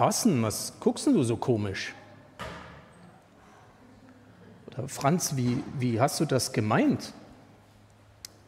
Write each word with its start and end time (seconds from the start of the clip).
Carsten, 0.00 0.42
was 0.42 0.72
guckst 0.80 1.06
denn 1.06 1.12
du 1.12 1.22
so 1.22 1.36
komisch? 1.36 1.94
Oder 4.66 4.88
Franz, 4.88 5.36
wie, 5.36 5.62
wie 5.78 6.00
hast 6.00 6.18
du 6.20 6.24
das 6.24 6.54
gemeint? 6.54 7.12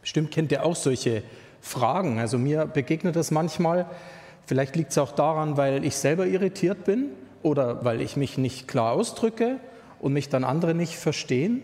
Bestimmt 0.01 0.31
kennt 0.31 0.51
ihr 0.51 0.65
auch 0.65 0.75
solche 0.75 1.21
Fragen. 1.61 2.17
Also 2.17 2.39
mir 2.39 2.65
begegnet 2.65 3.15
das 3.15 3.29
manchmal. 3.29 3.85
Vielleicht 4.47 4.75
liegt 4.75 4.89
es 4.93 4.97
auch 4.97 5.11
daran, 5.11 5.55
weil 5.55 5.85
ich 5.85 5.95
selber 5.95 6.25
irritiert 6.25 6.85
bin 6.85 7.11
oder 7.43 7.85
weil 7.85 8.01
ich 8.01 8.17
mich 8.17 8.39
nicht 8.39 8.67
klar 8.67 8.93
ausdrücke 8.93 9.59
und 9.99 10.11
mich 10.11 10.29
dann 10.29 10.43
andere 10.43 10.73
nicht 10.73 10.95
verstehen. 10.97 11.61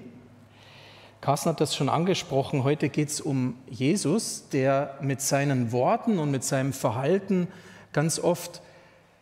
Carsten 1.19 1.49
hat 1.49 1.61
das 1.61 1.75
schon 1.75 1.89
angesprochen. 1.89 2.63
Heute 2.63 2.89
geht 2.89 3.09
es 3.09 3.21
um 3.21 3.55
Jesus, 3.67 4.49
der 4.49 4.99
mit 5.01 5.19
seinen 5.21 5.71
Worten 5.71 6.19
und 6.19 6.29
mit 6.29 6.43
seinem 6.43 6.73
Verhalten 6.73 7.47
ganz 7.91 8.19
oft 8.19 8.61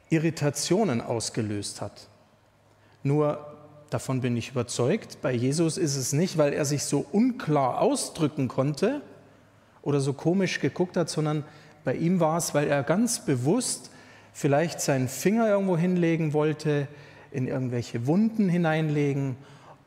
Irritationen 0.09 1.01
ausgelöst 1.01 1.81
hat. 1.81 2.07
Nur 3.03 3.45
davon 3.89 4.21
bin 4.21 4.35
ich 4.37 4.51
überzeugt, 4.51 5.19
bei 5.21 5.31
Jesus 5.31 5.77
ist 5.77 5.95
es 5.95 6.13
nicht, 6.13 6.37
weil 6.37 6.53
er 6.53 6.65
sich 6.65 6.83
so 6.83 7.05
unklar 7.11 7.81
ausdrücken 7.81 8.47
konnte 8.47 9.01
oder 9.81 9.99
so 9.99 10.13
komisch 10.13 10.59
geguckt 10.59 10.97
hat, 10.97 11.09
sondern 11.09 11.43
bei 11.83 11.95
ihm 11.95 12.19
war 12.19 12.37
es, 12.37 12.53
weil 12.53 12.67
er 12.67 12.83
ganz 12.83 13.23
bewusst 13.23 13.91
vielleicht 14.33 14.81
seinen 14.81 15.07
Finger 15.07 15.47
irgendwo 15.47 15.77
hinlegen 15.77 16.33
wollte, 16.33 16.87
in 17.31 17.47
irgendwelche 17.47 18.07
Wunden 18.07 18.49
hineinlegen 18.49 19.35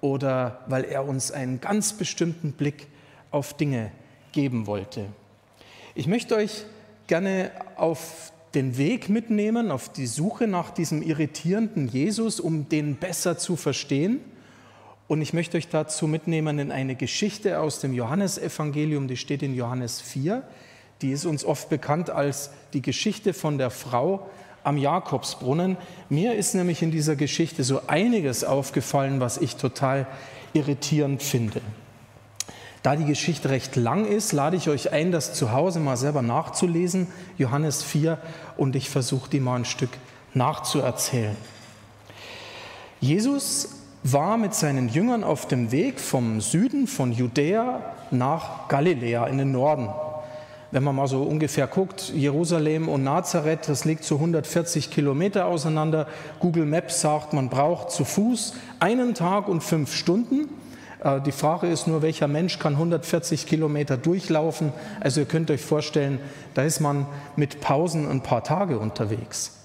oder 0.00 0.60
weil 0.66 0.84
er 0.84 1.06
uns 1.06 1.30
einen 1.30 1.60
ganz 1.60 1.92
bestimmten 1.92 2.52
Blick 2.52 2.86
auf 3.30 3.54
Dinge 3.54 3.90
geben 4.32 4.66
wollte. 4.66 5.06
Ich 5.94 6.06
möchte 6.06 6.36
euch 6.36 6.64
gerne 7.06 7.50
auf 7.76 8.32
den 8.54 8.76
Weg 8.78 9.08
mitnehmen, 9.08 9.70
auf 9.70 9.92
die 9.92 10.06
Suche 10.06 10.46
nach 10.46 10.70
diesem 10.70 11.02
irritierenden 11.02 11.88
Jesus, 11.88 12.40
um 12.40 12.68
den 12.68 12.96
besser 12.96 13.38
zu 13.38 13.56
verstehen. 13.56 14.20
Und 15.06 15.22
ich 15.22 15.32
möchte 15.32 15.56
euch 15.56 15.68
dazu 15.68 16.06
mitnehmen 16.06 16.58
in 16.58 16.72
eine 16.72 16.94
Geschichte 16.94 17.60
aus 17.60 17.80
dem 17.80 17.92
Johannesevangelium, 17.92 19.08
die 19.08 19.16
steht 19.16 19.42
in 19.42 19.54
Johannes 19.54 20.00
4. 20.00 20.42
Die 21.02 21.12
ist 21.12 21.24
uns 21.24 21.44
oft 21.44 21.68
bekannt 21.68 22.10
als 22.10 22.50
die 22.72 22.82
Geschichte 22.82 23.32
von 23.32 23.58
der 23.58 23.70
Frau 23.70 24.28
am 24.62 24.76
Jakobsbrunnen. 24.76 25.76
Mir 26.08 26.34
ist 26.34 26.54
nämlich 26.54 26.82
in 26.82 26.90
dieser 26.90 27.16
Geschichte 27.16 27.64
so 27.64 27.82
einiges 27.86 28.44
aufgefallen, 28.44 29.20
was 29.20 29.38
ich 29.38 29.56
total 29.56 30.06
irritierend 30.52 31.22
finde. 31.22 31.60
Da 32.82 32.96
die 32.96 33.04
Geschichte 33.04 33.50
recht 33.50 33.76
lang 33.76 34.06
ist, 34.06 34.32
lade 34.32 34.56
ich 34.56 34.68
euch 34.68 34.92
ein, 34.92 35.12
das 35.12 35.34
zu 35.34 35.52
Hause 35.52 35.80
mal 35.80 35.98
selber 35.98 36.22
nachzulesen, 36.22 37.08
Johannes 37.36 37.82
4, 37.82 38.16
und 38.56 38.74
ich 38.74 38.88
versuche 38.88 39.28
die 39.28 39.40
mal 39.40 39.56
ein 39.56 39.64
Stück 39.66 39.90
nachzuerzählen. 40.32 41.36
Jesus 43.00 43.80
war 44.02 44.38
mit 44.38 44.54
seinen 44.54 44.88
Jüngern 44.88 45.24
auf 45.24 45.46
dem 45.46 45.72
Weg 45.72 46.00
vom 46.00 46.40
Süden 46.40 46.86
von 46.86 47.12
Judäa 47.12 47.80
nach 48.10 48.68
Galiläa 48.68 49.26
in 49.26 49.36
den 49.36 49.52
Norden. 49.52 49.90
Wenn 50.70 50.84
man 50.84 50.94
mal 50.94 51.08
so 51.08 51.22
ungefähr 51.22 51.66
guckt, 51.66 52.12
Jerusalem 52.14 52.88
und 52.88 53.02
Nazareth, 53.02 53.68
das 53.68 53.84
liegt 53.84 54.04
so 54.04 54.14
140 54.14 54.90
Kilometer 54.90 55.46
auseinander. 55.46 56.06
Google 56.38 56.64
Maps 56.64 57.00
sagt, 57.00 57.32
man 57.32 57.50
braucht 57.50 57.90
zu 57.90 58.04
Fuß 58.04 58.54
einen 58.78 59.14
Tag 59.14 59.48
und 59.48 59.62
fünf 59.62 59.94
Stunden. 59.94 60.48
Äh, 61.02 61.20
die 61.20 61.32
Frage 61.32 61.66
ist 61.66 61.86
nur, 61.86 62.02
welcher 62.02 62.28
Mensch 62.28 62.58
kann 62.58 62.74
140 62.74 63.46
Kilometer 63.46 63.96
durchlaufen? 63.96 64.72
Also 65.00 65.20
ihr 65.20 65.26
könnt 65.26 65.50
euch 65.50 65.60
vorstellen, 65.60 66.18
da 66.54 66.62
ist 66.62 66.80
man 66.80 67.06
mit 67.36 67.60
Pausen 67.60 68.08
ein 68.08 68.22
paar 68.22 68.44
Tage 68.44 68.78
unterwegs. 68.78 69.58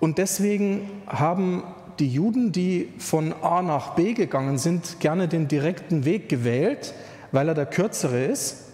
Und 0.00 0.18
deswegen 0.18 0.90
haben 1.06 1.62
die 1.98 2.08
Juden, 2.08 2.52
die 2.52 2.92
von 2.98 3.32
A 3.42 3.62
nach 3.62 3.94
B 3.94 4.14
gegangen 4.14 4.58
sind, 4.58 5.00
gerne 5.00 5.28
den 5.28 5.48
direkten 5.48 6.04
Weg 6.04 6.28
gewählt, 6.28 6.92
weil 7.32 7.48
er 7.48 7.54
der 7.54 7.66
kürzere 7.66 8.24
ist, 8.24 8.64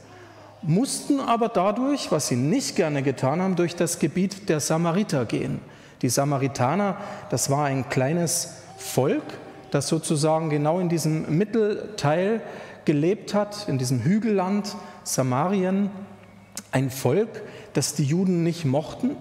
mussten 0.63 1.21
aber 1.21 1.49
dadurch, 1.49 2.11
was 2.11 2.29
sie 2.29 2.37
nicht 2.37 2.77
gerne 2.77 3.03
getan 3.03 3.41
haben, 3.41 3.57
durch 3.57 3.77
das 3.77 3.99
Gebiet 3.99 4.49
der 4.49 4.61
Samariter 4.61 5.25
gehen. 5.25 5.61
Die 6.03 6.09
Samaritaner, 6.09 6.97
das 7.31 7.51
war 7.51 7.67
ein 7.67 7.89
kleines 7.89 8.55
Volk, 8.79 9.23
das 9.71 9.89
sozusagen 9.89 10.51
genau 10.51 10.81
in 10.81 10.89
diesem 10.89 11.37
Mittelteil 11.37 12.41
gelebt 12.85 13.35
hat, 13.35 13.69
in 13.69 13.79
diesem 13.79 14.03
Hügelland 14.03 14.77
Samarien, 15.05 15.91
ein 16.73 16.91
Volk, 16.91 17.43
das 17.73 17.95
die 17.95 18.05
Juden 18.05 18.43
nicht 18.43 18.65
mochten. 18.65 19.17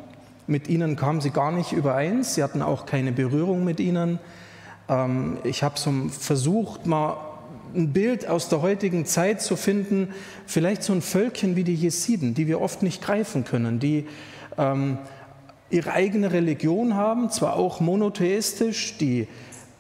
Mit 0.48 0.68
ihnen 0.68 0.96
kamen 0.96 1.22
sie 1.22 1.30
gar 1.30 1.52
nicht 1.52 1.72
übereins, 1.72 2.36
sie 2.36 2.44
hatten 2.44 2.62
auch 2.62 2.86
keine 2.86 3.12
Berührung 3.12 3.64
mit 3.64 3.80
ihnen. 3.80 4.20
Ähm, 4.88 5.38
ich 5.44 5.64
habe 5.64 5.78
so 5.80 5.92
versucht, 6.10 6.86
mal 6.86 7.18
ein 7.76 7.94
Bild 7.94 8.28
aus 8.28 8.50
der 8.50 8.62
heutigen 8.62 9.06
Zeit 9.06 9.42
zu 9.42 9.56
finden, 9.56 10.14
vielleicht 10.48 10.84
so 10.84 10.94
ein 10.94 11.02
Völkchen 11.02 11.56
wie 11.56 11.64
die 11.64 11.76
Jesiden, 11.76 12.34
die 12.34 12.48
wir 12.48 12.62
oft 12.62 12.82
nicht 12.82 13.02
greifen 13.02 13.44
können, 13.44 13.80
die 13.80 14.08
ähm, 14.58 14.98
ihre 15.70 15.92
eigene 15.94 16.32
Religion 16.32 16.96
haben, 16.96 17.30
zwar 17.30 17.56
auch 17.56 17.80
monotheistisch, 17.80 18.98
die 18.98 19.28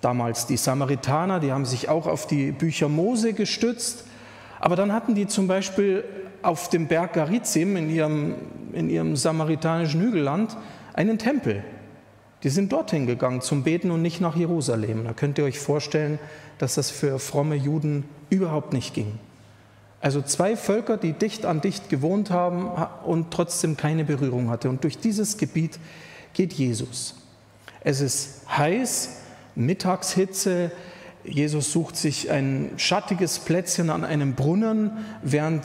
damals 0.01 0.45
die 0.45 0.57
Samaritaner, 0.57 1.39
die 1.39 1.51
haben 1.51 1.65
sich 1.65 1.89
auch 1.89 2.07
auf 2.07 2.27
die 2.27 2.51
Bücher 2.51 2.89
Mose 2.89 3.33
gestützt. 3.33 4.05
Aber 4.59 4.75
dann 4.75 4.93
hatten 4.93 5.15
die 5.15 5.27
zum 5.27 5.47
Beispiel 5.47 6.03
auf 6.41 6.69
dem 6.69 6.87
Berg 6.87 7.13
Garizim 7.13 7.75
in 7.75 7.89
ihrem, 7.89 8.35
in 8.73 8.89
ihrem 8.89 9.15
samaritanischen 9.15 10.01
Hügelland 10.01 10.55
einen 10.93 11.17
Tempel. 11.17 11.63
Die 12.43 12.49
sind 12.49 12.71
dorthin 12.71 13.05
gegangen 13.05 13.41
zum 13.41 13.63
Beten 13.63 13.91
und 13.91 14.01
nicht 14.01 14.21
nach 14.21 14.35
Jerusalem. 14.35 15.03
Da 15.03 15.13
könnt 15.13 15.37
ihr 15.37 15.43
euch 15.43 15.59
vorstellen, 15.59 16.19
dass 16.57 16.75
das 16.75 16.89
für 16.89 17.19
fromme 17.19 17.55
Juden 17.55 18.05
überhaupt 18.29 18.73
nicht 18.73 18.93
ging. 18.93 19.19
Also 20.01 20.21
zwei 20.21 20.55
Völker, 20.55 20.95
die 20.95 21.11
dicht 21.11 21.45
an 21.45 21.59
dicht 21.59 21.89
gewohnt 21.89 22.31
haben 22.31 22.69
und 23.05 23.31
trotzdem 23.31 23.75
keine 23.75 24.05
Berührung 24.05 24.49
hatte. 24.49 24.69
Und 24.69 24.83
durch 24.85 24.97
dieses 24.97 25.37
Gebiet 25.37 25.77
geht 26.33 26.53
Jesus. 26.53 27.15
Es 27.81 27.99
ist 27.99 28.43
heiß, 28.49 29.18
Mittagshitze. 29.59 30.71
Jesus 31.23 31.71
sucht 31.71 31.97
sich 31.97 32.31
ein 32.31 32.71
schattiges 32.77 33.39
Plätzchen 33.39 33.89
an 33.89 34.03
einem 34.03 34.33
Brunnen, 34.33 34.91
während 35.21 35.63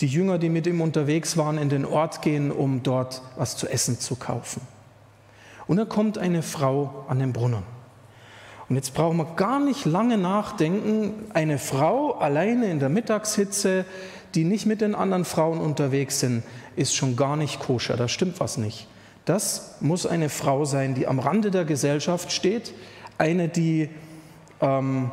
die 0.00 0.06
Jünger, 0.06 0.38
die 0.38 0.48
mit 0.48 0.66
ihm 0.66 0.80
unterwegs 0.80 1.36
waren, 1.36 1.58
in 1.58 1.68
den 1.68 1.84
Ort 1.84 2.22
gehen, 2.22 2.50
um 2.50 2.82
dort 2.82 3.22
was 3.36 3.56
zu 3.56 3.68
essen 3.68 4.00
zu 4.00 4.16
kaufen. 4.16 4.62
Und 5.66 5.76
da 5.76 5.84
kommt 5.84 6.18
eine 6.18 6.42
Frau 6.42 7.04
an 7.08 7.18
den 7.18 7.32
Brunnen. 7.32 7.62
Und 8.68 8.76
jetzt 8.76 8.94
brauchen 8.94 9.18
wir 9.18 9.36
gar 9.36 9.60
nicht 9.60 9.84
lange 9.84 10.16
nachdenken. 10.16 11.26
Eine 11.34 11.58
Frau 11.58 12.12
alleine 12.12 12.70
in 12.70 12.80
der 12.80 12.88
Mittagshitze, 12.88 13.84
die 14.34 14.44
nicht 14.44 14.66
mit 14.66 14.80
den 14.80 14.94
anderen 14.94 15.24
Frauen 15.24 15.60
unterwegs 15.60 16.20
sind, 16.20 16.42
ist 16.76 16.94
schon 16.94 17.14
gar 17.14 17.36
nicht 17.36 17.60
koscher. 17.60 17.96
Da 17.96 18.08
stimmt 18.08 18.40
was 18.40 18.56
nicht. 18.56 18.88
Das 19.26 19.76
muss 19.80 20.06
eine 20.06 20.28
Frau 20.28 20.64
sein, 20.64 20.94
die 20.94 21.06
am 21.06 21.18
Rande 21.18 21.50
der 21.50 21.64
Gesellschaft 21.64 22.32
steht, 22.32 22.74
eine, 23.18 23.48
die 23.48 23.88
ähm, 24.60 25.10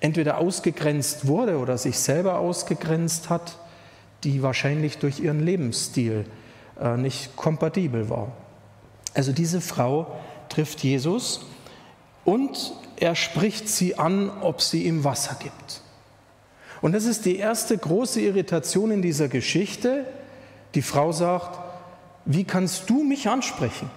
entweder 0.00 0.38
ausgegrenzt 0.38 1.26
wurde 1.26 1.58
oder 1.58 1.78
sich 1.78 1.98
selber 1.98 2.38
ausgegrenzt 2.38 3.30
hat, 3.30 3.58
die 4.22 4.42
wahrscheinlich 4.42 4.98
durch 4.98 5.20
ihren 5.20 5.40
Lebensstil 5.40 6.24
äh, 6.80 6.96
nicht 6.96 7.36
kompatibel 7.36 8.08
war. 8.10 8.32
Also 9.14 9.32
diese 9.32 9.60
Frau 9.60 10.18
trifft 10.48 10.82
Jesus 10.82 11.46
und 12.24 12.74
er 12.96 13.14
spricht 13.14 13.68
sie 13.68 13.98
an, 13.98 14.30
ob 14.40 14.60
sie 14.60 14.84
ihm 14.84 15.04
Wasser 15.04 15.36
gibt. 15.38 15.82
Und 16.80 16.92
das 16.92 17.04
ist 17.04 17.24
die 17.24 17.36
erste 17.36 17.78
große 17.78 18.20
Irritation 18.20 18.90
in 18.90 19.02
dieser 19.02 19.28
Geschichte. 19.28 20.04
Die 20.74 20.82
Frau 20.82 21.12
sagt, 21.12 21.58
wie 22.24 22.44
kannst 22.44 22.90
du 22.90 23.02
mich 23.04 23.28
ansprechen? 23.28 23.90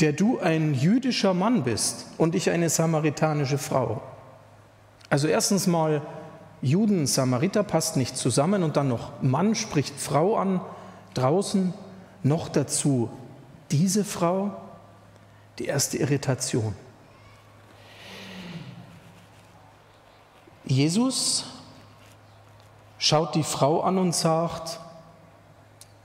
Der 0.00 0.12
du 0.12 0.38
ein 0.38 0.74
jüdischer 0.74 1.34
Mann 1.34 1.64
bist 1.64 2.06
und 2.18 2.34
ich 2.34 2.50
eine 2.50 2.68
samaritanische 2.68 3.58
Frau. 3.58 4.02
Also 5.10 5.28
erstens 5.28 5.66
mal, 5.66 6.02
Juden, 6.62 7.06
Samariter 7.06 7.62
passt 7.62 7.96
nicht 7.96 8.16
zusammen 8.16 8.62
und 8.62 8.76
dann 8.76 8.88
noch 8.88 9.20
Mann 9.20 9.54
spricht 9.54 9.98
Frau 9.98 10.36
an, 10.36 10.60
draußen, 11.14 11.74
noch 12.22 12.48
dazu 12.48 13.10
diese 13.70 14.04
Frau, 14.04 14.52
die 15.58 15.66
erste 15.66 15.98
Irritation. 15.98 16.74
Jesus 20.64 21.44
schaut 22.98 23.34
die 23.34 23.42
Frau 23.42 23.80
an 23.80 23.98
und 23.98 24.14
sagt, 24.14 24.78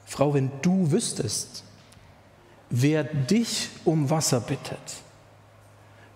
Frau, 0.06 0.34
wenn 0.34 0.52
du 0.62 0.92
wüsstest, 0.92 1.64
wer 2.70 3.04
dich 3.04 3.70
um 3.86 4.10
Wasser 4.10 4.40
bittet, 4.40 5.04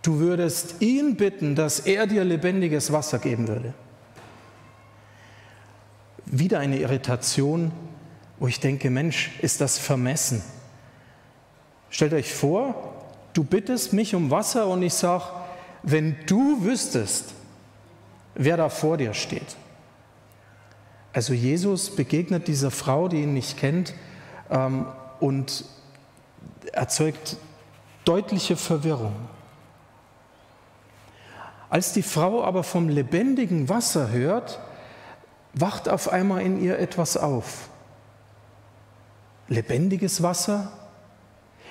du 0.02 0.20
würdest 0.20 0.82
ihn 0.82 1.16
bitten, 1.16 1.56
dass 1.56 1.80
er 1.80 2.08
dir 2.08 2.24
lebendiges 2.24 2.92
Wasser 2.92 3.20
geben 3.20 3.48
würde. 3.48 3.74
Wieder 6.26 6.60
eine 6.60 6.80
Irritation, 6.80 7.72
wo 8.40 8.48
ich 8.48 8.60
denke, 8.60 8.90
Mensch, 8.90 9.32
ist 9.42 9.62
das 9.62 9.78
vermessen. 9.78 10.42
Stellt 11.90 12.14
euch 12.14 12.34
vor, 12.34 12.92
Du 13.34 13.44
bittest 13.44 13.94
mich 13.94 14.14
um 14.14 14.30
Wasser 14.30 14.68
und 14.68 14.84
ich 14.84 14.94
sage, 14.94 15.24
wenn 15.84 16.16
du 16.28 16.64
wüsstest, 16.64 17.34
wer 18.36 18.58
da 18.58 18.70
vor 18.70 18.98
dir 18.98 19.14
steht. 19.14 19.56
Also 21.14 21.34
Jesus 21.34 21.96
begegnet 21.96 22.48
dieser 22.48 22.72
Frau, 22.72 23.08
die 23.08 23.22
ihn 23.22 23.34
nicht 23.34 23.58
kennt, 23.58 23.94
ähm, 24.50 24.86
und 25.20 25.66
erzeugt 26.72 27.38
deutliche 28.06 28.56
Verwirrung. 28.56 29.16
Als 31.70 31.94
die 31.94 32.04
Frau 32.04 32.44
aber 32.44 32.64
vom 32.64 32.90
lebendigen 32.90 33.70
Wasser 33.70 34.12
hört, 34.12 34.60
wacht 35.54 35.88
auf 35.88 36.10
einmal 36.10 36.42
in 36.42 36.62
ihr 36.62 36.80
etwas 36.80 37.16
auf. 37.18 37.70
Lebendiges 39.48 40.22
Wasser? 40.22 40.72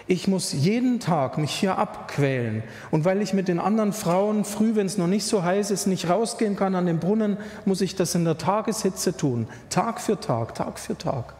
Ich 0.06 0.26
muss 0.26 0.52
jeden 0.52 1.00
Tag 1.00 1.38
mich 1.38 1.52
hier 1.52 1.78
abquälen. 1.78 2.62
Und 2.90 3.04
weil 3.04 3.22
ich 3.22 3.32
mit 3.32 3.46
den 3.48 3.60
anderen 3.60 3.92
Frauen 3.92 4.44
früh, 4.44 4.74
wenn 4.74 4.86
es 4.86 4.98
noch 4.98 5.06
nicht 5.06 5.24
so 5.24 5.42
heiß 5.42 5.70
ist, 5.70 5.86
nicht 5.86 6.08
rausgehen 6.08 6.56
kann 6.56 6.74
an 6.74 6.86
den 6.86 6.98
Brunnen, 6.98 7.36
muss 7.64 7.80
ich 7.80 7.94
das 7.94 8.14
in 8.14 8.24
der 8.24 8.38
Tageshitze 8.38 9.16
tun. 9.16 9.48
Tag 9.68 10.00
für 10.00 10.18
Tag, 10.18 10.54
Tag 10.54 10.78
für 10.78 10.96
Tag. 10.96 11.34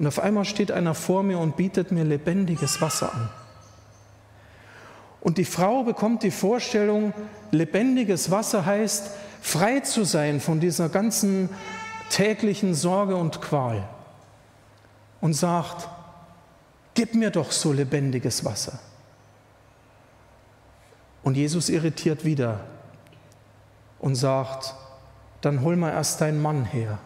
Und 0.00 0.06
auf 0.06 0.18
einmal 0.18 0.46
steht 0.46 0.72
einer 0.72 0.94
vor 0.94 1.22
mir 1.22 1.38
und 1.38 1.58
bietet 1.58 1.92
mir 1.92 2.04
lebendiges 2.04 2.80
Wasser 2.80 3.14
an. 3.14 3.28
Und 5.20 5.36
die 5.36 5.44
Frau 5.44 5.82
bekommt 5.82 6.22
die 6.22 6.30
Vorstellung, 6.30 7.12
lebendiges 7.50 8.30
Wasser 8.30 8.64
heißt, 8.64 9.10
frei 9.42 9.80
zu 9.80 10.04
sein 10.04 10.40
von 10.40 10.58
dieser 10.58 10.88
ganzen 10.88 11.50
täglichen 12.08 12.74
Sorge 12.74 13.14
und 13.14 13.42
Qual. 13.42 13.86
Und 15.20 15.34
sagt, 15.34 15.86
gib 16.94 17.14
mir 17.14 17.30
doch 17.30 17.52
so 17.52 17.70
lebendiges 17.70 18.42
Wasser. 18.42 18.78
Und 21.22 21.36
Jesus 21.36 21.68
irritiert 21.68 22.24
wieder 22.24 22.60
und 23.98 24.14
sagt, 24.14 24.74
dann 25.42 25.60
hol 25.60 25.76
mal 25.76 25.90
erst 25.90 26.22
deinen 26.22 26.40
Mann 26.40 26.64
her. 26.64 26.98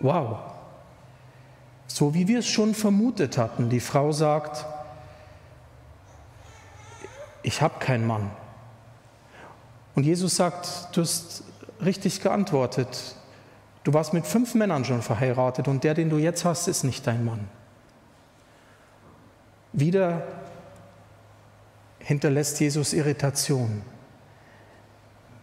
Wow. 0.00 0.38
So 1.86 2.14
wie 2.14 2.28
wir 2.28 2.40
es 2.40 2.48
schon 2.48 2.74
vermutet 2.74 3.38
hatten. 3.38 3.68
Die 3.68 3.80
Frau 3.80 4.12
sagt, 4.12 4.64
ich 7.42 7.62
habe 7.62 7.78
keinen 7.78 8.06
Mann. 8.06 8.30
Und 9.94 10.04
Jesus 10.04 10.36
sagt, 10.36 10.96
du 10.96 11.02
hast 11.02 11.44
richtig 11.84 12.20
geantwortet. 12.20 13.16
Du 13.82 13.94
warst 13.94 14.12
mit 14.12 14.26
fünf 14.26 14.54
Männern 14.54 14.84
schon 14.84 15.02
verheiratet 15.02 15.68
und 15.68 15.84
der, 15.84 15.94
den 15.94 16.10
du 16.10 16.18
jetzt 16.18 16.44
hast, 16.44 16.68
ist 16.68 16.84
nicht 16.84 17.06
dein 17.06 17.24
Mann. 17.24 17.48
Wieder 19.72 20.22
hinterlässt 21.98 22.60
Jesus 22.60 22.92
Irritation. 22.92 23.82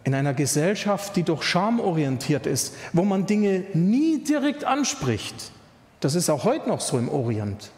In 0.08 0.14
einer 0.14 0.32
Gesellschaft, 0.32 1.16
die 1.16 1.22
doch 1.22 1.42
schamorientiert 1.42 2.46
ist, 2.46 2.74
wo 2.94 3.04
man 3.04 3.26
Dinge 3.26 3.64
nie 3.74 4.24
direkt 4.24 4.64
anspricht, 4.64 5.52
das 6.00 6.14
ist 6.14 6.30
auch 6.30 6.44
heute 6.44 6.66
noch 6.66 6.80
so 6.80 6.96
im 6.96 7.10
Orient. 7.10 7.72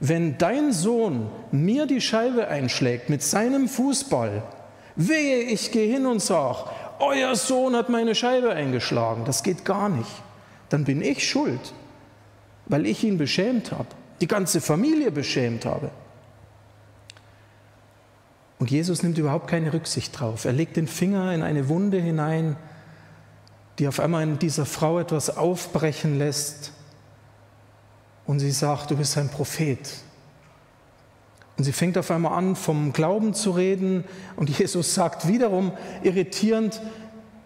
Wenn 0.00 0.38
dein 0.38 0.72
Sohn 0.72 1.30
mir 1.52 1.86
die 1.86 2.00
Scheibe 2.00 2.48
einschlägt 2.48 3.10
mit 3.10 3.22
seinem 3.22 3.68
Fußball, 3.68 4.42
wehe, 4.96 5.42
ich 5.42 5.70
gehe 5.70 5.88
hin 5.88 6.04
und 6.04 6.20
sage, 6.20 6.64
euer 6.98 7.36
Sohn 7.36 7.76
hat 7.76 7.90
meine 7.90 8.16
Scheibe 8.16 8.50
eingeschlagen. 8.50 9.24
Das 9.24 9.44
geht 9.44 9.64
gar 9.64 9.88
nicht. 9.88 10.10
Dann 10.68 10.82
bin 10.82 11.00
ich 11.00 11.28
schuld, 11.30 11.74
weil 12.66 12.86
ich 12.86 13.04
ihn 13.04 13.18
beschämt 13.18 13.70
habe, 13.70 13.86
die 14.20 14.26
ganze 14.26 14.60
Familie 14.60 15.12
beschämt 15.12 15.64
habe. 15.64 15.92
Und 18.68 18.72
Jesus 18.72 19.02
nimmt 19.02 19.16
überhaupt 19.16 19.48
keine 19.48 19.72
Rücksicht 19.72 20.20
drauf. 20.20 20.44
Er 20.44 20.52
legt 20.52 20.76
den 20.76 20.86
Finger 20.86 21.32
in 21.32 21.40
eine 21.40 21.70
Wunde 21.70 21.98
hinein, 21.98 22.54
die 23.78 23.88
auf 23.88 23.98
einmal 23.98 24.22
in 24.24 24.38
dieser 24.38 24.66
Frau 24.66 24.98
etwas 24.98 25.38
aufbrechen 25.38 26.18
lässt. 26.18 26.72
Und 28.26 28.40
sie 28.40 28.50
sagt, 28.50 28.90
du 28.90 28.96
bist 28.98 29.16
ein 29.16 29.30
Prophet. 29.30 29.78
Und 31.56 31.64
sie 31.64 31.72
fängt 31.72 31.96
auf 31.96 32.10
einmal 32.10 32.36
an, 32.36 32.56
vom 32.56 32.92
Glauben 32.92 33.32
zu 33.32 33.52
reden. 33.52 34.04
Und 34.36 34.50
Jesus 34.58 34.92
sagt 34.92 35.26
wiederum 35.26 35.72
irritierend, 36.02 36.82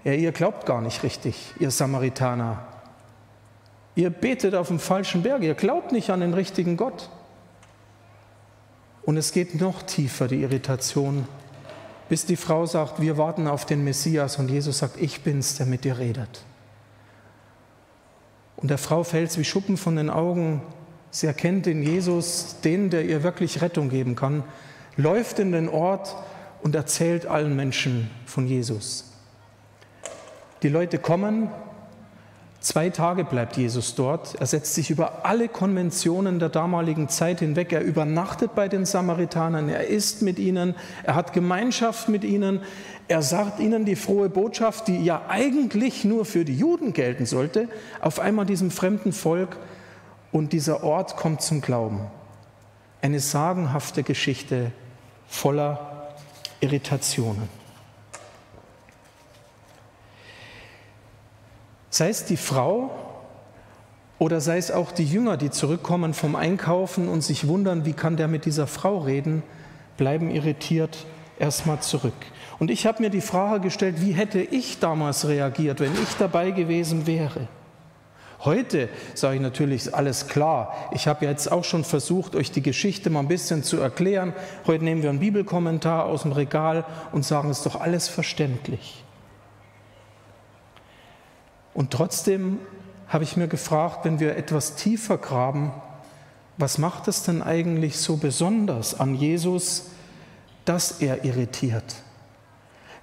ja, 0.03 0.15
ihr 0.15 0.33
glaubt 0.33 0.67
gar 0.67 0.81
nicht 0.81 1.05
richtig, 1.05 1.55
ihr 1.61 1.71
Samaritaner. 1.71 2.67
Ihr 3.95 4.11
betet 4.11 4.57
auf 4.57 4.67
dem 4.67 4.81
falschen 4.81 5.23
Berg, 5.23 5.45
ihr 5.45 5.55
glaubt 5.55 5.93
nicht 5.93 6.11
an 6.11 6.19
den 6.19 6.35
richtigen 6.35 6.77
Gott. 6.77 7.11
Und 9.05 9.17
es 9.17 9.33
geht 9.33 9.61
noch 9.61 9.83
tiefer, 9.83 10.29
die 10.29 10.43
Irritation, 10.43 11.27
bis 12.09 12.27
die 12.27 12.37
Frau 12.37 12.67
sagt, 12.67 13.01
wir 13.01 13.19
warten 13.19 13.49
auf 13.49 13.67
den 13.67 13.85
Messias. 13.85 14.39
Und 14.39 14.51
Jesus 14.51 14.79
sagt, 14.79 15.01
ich 15.01 15.23
bin's, 15.23 15.57
der 15.57 15.67
mit 15.67 15.85
dir 15.85 15.99
redet. 15.99 16.45
Und 18.57 18.71
der 18.71 18.79
Frau 18.79 19.03
fällt 19.03 19.31
es 19.31 19.39
wie 19.39 19.45
Schuppen 19.45 19.77
von 19.77 19.97
den 19.97 20.11
Augen, 20.11 20.63
Sie 21.15 21.27
erkennt 21.27 21.67
in 21.67 21.83
Jesus 21.83 22.57
den, 22.65 22.89
der 22.89 23.05
ihr 23.05 23.23
wirklich 23.23 23.61
Rettung 23.61 23.91
geben 23.91 24.17
kann, 24.17 24.45
läuft 24.97 25.39
in 25.39 25.53
den 25.53 25.69
Ort 25.69 26.17
und 26.63 26.75
erzählt 26.75 27.27
allen 27.27 27.55
Menschen 27.55 28.11
von 28.25 28.47
Jesus. 28.47 29.13
Die 30.63 30.71
Leute 30.71 30.99
kommen, 30.99 31.51
zwei 32.62 32.91
Tage 32.91 33.25
bleibt 33.25 33.56
Jesus 33.56 33.94
dort, 33.94 34.35
er 34.37 34.47
setzt 34.47 34.75
sich 34.75 34.91
über 34.91 35.25
alle 35.25 35.49
Konventionen 35.49 36.38
der 36.38 36.49
damaligen 36.49 37.09
Zeit 37.09 37.41
hinweg, 37.41 37.73
er 37.73 37.82
übernachtet 37.82 38.55
bei 38.55 38.69
den 38.69 38.87
Samaritanern, 38.87 39.69
er 39.69 39.87
isst 39.87 40.23
mit 40.23 40.38
ihnen, 40.38 40.75
er 41.03 41.14
hat 41.14 41.32
Gemeinschaft 41.32 42.09
mit 42.09 42.25
ihnen, 42.25 42.61
er 43.09 43.23
sagt 43.23 43.61
ihnen 43.61 43.85
die 43.85 43.97
frohe 43.97 44.29
Botschaft, 44.29 44.88
die 44.88 45.05
ja 45.05 45.23
eigentlich 45.29 46.05
nur 46.05 46.25
für 46.25 46.44
die 46.44 46.56
Juden 46.56 46.93
gelten 46.93 47.26
sollte, 47.26 47.69
auf 48.00 48.20
einmal 48.20 48.47
diesem 48.47 48.70
fremden 48.70 49.12
Volk, 49.12 49.58
und 50.32 50.55
dieser 50.55 50.82
Ort 50.82 51.17
kommt 51.17 51.43
zum 51.43 51.61
Glauben. 51.61 52.00
Eine 53.03 53.20
sagenhafte 53.20 54.03
Geschichte 54.03 54.73
voller 55.29 56.15
Irritationen. 56.61 57.62
Sei 61.94 62.09
es 62.09 62.25
die 62.25 62.39
Frau 62.39 62.91
oder 64.19 64.41
sei 64.41 64.56
es 64.56 64.70
auch 64.70 64.93
die 64.93 65.05
Jünger, 65.05 65.37
die 65.37 65.51
zurückkommen 65.51 66.15
vom 66.15 66.37
Einkaufen 66.37 67.06
und 67.06 67.20
sich 67.20 67.46
wundern, 67.49 67.84
wie 67.84 67.93
kann 67.93 68.17
der 68.17 68.29
mit 68.29 68.46
dieser 68.46 68.67
Frau 68.67 68.96
reden, 68.96 69.43
bleiben 69.99 70.31
irritiert 70.31 71.05
erstmal 71.39 71.81
zurück. 71.81 72.15
Und 72.58 72.70
ich 72.70 72.87
habe 72.87 73.03
mir 73.03 73.11
die 73.11 73.20
Frage 73.20 73.61
gestellt, 73.61 73.96
wie 74.01 74.13
hätte 74.13 74.41
ich 74.41 74.79
damals 74.79 75.29
reagiert, 75.29 75.81
wenn 75.81 75.93
ich 75.93 76.17
dabei 76.19 76.53
gewesen 76.53 77.06
wäre? 77.06 77.46
Heute 78.43 78.89
sage 79.13 79.37
ich 79.37 79.43
natürlich 79.43 79.94
alles 79.94 80.29
klar. 80.29 80.75
Ich 80.93 81.06
habe 81.06 81.27
jetzt 81.27 81.53
auch 81.53 81.63
schon 81.63 81.84
versucht, 81.84 82.34
euch 82.34 82.51
die 82.51 82.63
Geschichte 82.63 83.11
mal 83.11 83.20
ein 83.20 83.29
bisschen 83.29 83.65
zu 83.65 83.77
erklären. 83.81 84.32
Heute 84.67 84.82
nehmen 84.82 85.03
wir 85.03 85.11
einen 85.11 85.20
Bibelkommentar 85.20 86.06
aus 86.06 86.22
dem 86.22 86.32
Regal 86.32 86.87
und 87.13 87.27
sagen, 87.27 87.51
es 87.51 87.58
ist 87.58 87.67
doch 87.67 87.79
alles 87.79 88.08
verständlich. 88.08 89.02
Und 91.74 91.91
trotzdem 91.91 92.58
habe 93.08 93.24
ich 93.24 93.36
mir 93.36 93.48
gefragt, 93.48 94.05
wenn 94.05 94.20
wir 94.20 94.36
etwas 94.36 94.76
tiefer 94.76 95.19
graben, 95.19 95.72
was 96.58 96.79
macht 96.79 97.08
es 97.08 97.22
denn 97.22 97.43
eigentlich 97.43 97.98
so 97.98 98.17
besonders 98.17 98.98
an 98.98 99.14
Jesus, 99.14 99.91
dass 100.64 101.00
er 101.00 101.24
irritiert? 101.24 101.96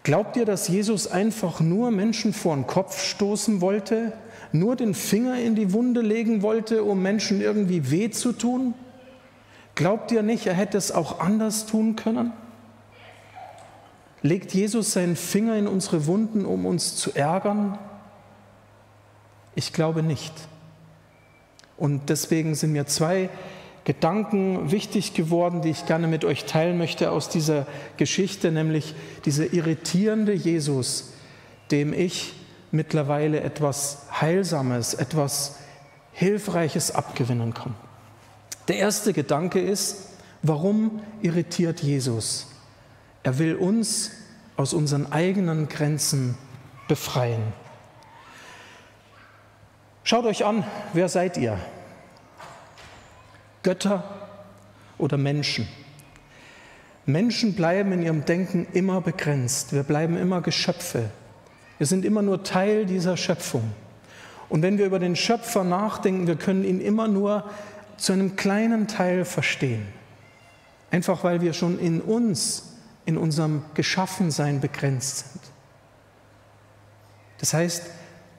Glaubt 0.03 0.38
ihr, 0.38 0.45
dass 0.45 0.67
Jesus 0.67 1.07
einfach 1.07 1.59
nur 1.59 1.91
Menschen 1.91 2.33
vor 2.33 2.55
den 2.55 2.67
Kopf 2.67 3.03
stoßen 3.03 3.61
wollte 3.61 4.13
nur 4.51 4.75
den 4.75 4.93
Finger 4.93 5.39
in 5.39 5.55
die 5.55 5.73
Wunde 5.73 6.01
legen 6.01 6.41
wollte, 6.41 6.83
um 6.83 7.01
Menschen 7.01 7.41
irgendwie 7.41 7.91
weh 7.91 8.09
zu 8.09 8.31
tun? 8.31 8.73
Glaubt 9.75 10.11
ihr 10.11 10.23
nicht, 10.23 10.47
er 10.47 10.53
hätte 10.53 10.77
es 10.77 10.91
auch 10.91 11.19
anders 11.19 11.65
tun 11.65 11.95
können? 11.95 12.33
Legt 14.21 14.53
Jesus 14.53 14.93
seinen 14.93 15.15
Finger 15.15 15.55
in 15.55 15.67
unsere 15.67 16.05
Wunden, 16.05 16.45
um 16.45 16.65
uns 16.65 16.95
zu 16.95 17.13
ärgern? 17.13 17.77
Ich 19.56 19.74
glaube 19.74 20.03
nicht. 20.03 20.34
Und 21.77 22.10
deswegen 22.10 22.56
sind 22.56 22.74
mir 22.74 22.86
zwei 22.86 23.29
Gedanken 23.86 24.72
wichtig 24.72 25.13
geworden, 25.13 25.62
die 25.62 25.70
ich 25.70 25.86
gerne 25.86 26.08
mit 26.08 26.25
euch 26.25 26.46
teilen 26.46 26.77
möchte 26.77 27.12
aus 27.12 27.29
dieser 27.29 27.65
Geschichte, 27.98 28.51
nämlich 28.51 28.94
dieser 29.25 29.53
irritierende 29.53 30.34
Jesus, 30.34 31.13
dem 31.72 31.94
ich 31.94 32.34
mittlerweile 32.72 33.41
etwas 33.41 34.03
Heilsames, 34.12 34.94
etwas 34.94 35.56
Hilfreiches 36.13 36.91
abgewinnen 36.91 37.53
kann. 37.53 37.74
Der 38.68 38.75
erste 38.75 39.13
Gedanke 39.13 39.60
ist, 39.60 40.10
warum 40.44 41.01
irritiert 41.22 41.79
Jesus? 41.82 42.48
Er 43.24 43.39
will 43.39 43.56
uns 43.56 44.12
aus 44.58 44.74
unseren 44.74 45.12
eigenen 45.12 45.70
Grenzen 45.70 46.38
befreien. 46.88 47.41
Schaut 50.03 50.25
euch 50.25 50.46
an, 50.46 50.63
wer 50.94 51.10
seid 51.10 51.38
ihr? 51.38 51.58
Götter, 53.63 54.03
oder 55.00 55.18
Menschen. 55.18 55.68
Menschen 57.06 57.56
bleiben 57.56 57.91
in 57.94 58.03
ihrem 58.03 58.25
Denken 58.25 58.68
immer 58.74 59.01
begrenzt. 59.01 59.74
Wir 59.74 59.82
bleiben 59.82 60.15
immer 60.15 60.41
Geschöpfe. 60.41 61.10
Wir 61.79 61.88
sind 61.88 62.06
immer 62.06 62.22
nur 62.22 62.44
Teil 62.44 62.86
dieser 62.86 63.18
Schöpfung. 63.18 63.72
Und 64.50 64.62
wenn 64.62 64.77
wir 64.77 64.86
über 64.86 65.00
den 65.00 65.15
Schöpfer 65.15 65.63
nachdenken, 65.63 66.27
wir 66.27 66.36
können 66.36 66.63
ihn 66.63 66.82
immer 66.82 67.08
nur 67.08 67.50
zu 67.98 68.13
einem 68.13 68.36
kleinen 68.36 68.88
Teil 68.88 69.25
verstehen. 69.25 69.88
Einfach 70.91 71.24
weil 71.24 71.41
wir 71.41 71.53
schon 71.53 71.79
in 71.79 72.01
uns, 72.01 72.74
in 73.06 73.18
unserem 73.18 73.63
Geschaffensein 73.74 74.60
begrenzt 74.60 75.32
sind. 75.32 75.41
Das 77.39 77.53
heißt, 77.53 77.84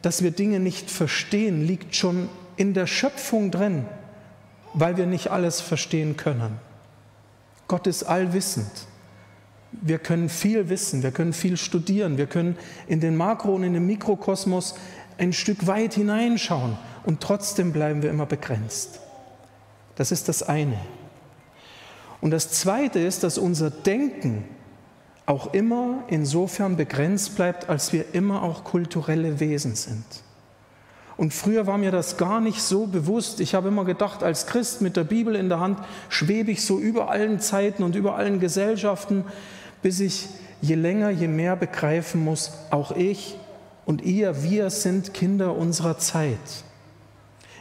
dass 0.03 0.23
wir 0.23 0.31
Dinge 0.31 0.61
nicht 0.61 0.91
verstehen, 0.91 1.67
liegt 1.67 1.95
schon 1.95 2.29
in 2.57 2.75
der 2.75 2.87
Schöpfung 2.87 3.51
drin, 3.51 3.85
weil 4.75 4.97
wir 4.97 5.07
nicht 5.07 5.29
alles 5.29 5.61
verstehen 5.61 6.17
können. 6.17 6.59
Gott 7.69 7.87
ist 7.87 8.05
allwissend. 8.05 8.71
Wir 9.73 9.99
können 9.99 10.29
viel 10.29 10.69
wissen, 10.69 11.03
wir 11.03 11.13
können 11.13 11.33
viel 11.33 11.57
studieren, 11.57 12.19
wir 12.19 12.27
können 12.27 12.57
in 12.89 13.01
den 13.01 13.17
Makro- 13.17 13.55
und 13.55 13.63
in 13.63 13.75
den 13.75 13.87
Mikrokosmos 13.87 14.75
ein 15.17 15.33
Stück 15.33 15.67
weit 15.67 15.95
hineinschauen 15.95 16.77
und 17.05 17.21
trotzdem 17.21 17.73
bleiben 17.73 18.03
wir 18.03 18.11
immer 18.11 18.27
begrenzt. 18.27 19.01
Das 19.95 20.11
ist 20.11 20.29
das 20.29 20.43
eine. 20.43 20.79
Und 22.21 22.33
das 22.33 22.51
zweite 22.51 22.99
ist, 22.99 23.23
dass 23.23 23.39
unser 23.39 23.71
Denken 23.71 24.45
auch 25.31 25.55
immer 25.55 26.03
insofern 26.09 26.77
begrenzt 26.77 27.37
bleibt, 27.37 27.69
als 27.69 27.93
wir 27.93 28.15
immer 28.15 28.43
auch 28.43 28.65
kulturelle 28.65 29.39
Wesen 29.39 29.77
sind. 29.77 30.05
Und 31.17 31.33
früher 31.33 31.69
war 31.69 31.79
mir 31.79 31.93
das 31.93 32.17
gar 32.17 32.41
nicht 32.41 32.61
so 32.61 32.87
bewusst. 32.87 33.39
Ich 33.39 33.55
habe 33.55 33.69
immer 33.69 33.85
gedacht, 33.85 34.25
als 34.25 34.49
Christ 34.49 34.83
mit 34.83 34.97
der 34.97 35.05
Bibel 35.05 35.37
in 35.37 35.49
der 35.49 35.61
Hand 35.61 35.79
schwebe 36.09 36.51
ich 36.51 36.65
so 36.65 36.81
über 36.81 37.11
allen 37.11 37.39
Zeiten 37.39 37.85
und 37.85 37.95
über 37.95 38.17
allen 38.17 38.41
Gesellschaften, 38.41 39.25
bis 39.83 40.01
ich 40.01 40.27
je 40.63 40.75
länger, 40.75 41.11
je 41.11 41.29
mehr 41.29 41.55
begreifen 41.55 42.25
muss, 42.25 42.51
auch 42.71 42.91
ich 42.91 43.37
und 43.87 44.03
ihr, 44.03 44.43
wir 44.43 44.69
sind 44.71 45.15
Kinder 45.15 45.55
unserer 45.55 45.97
Zeit. 45.99 46.65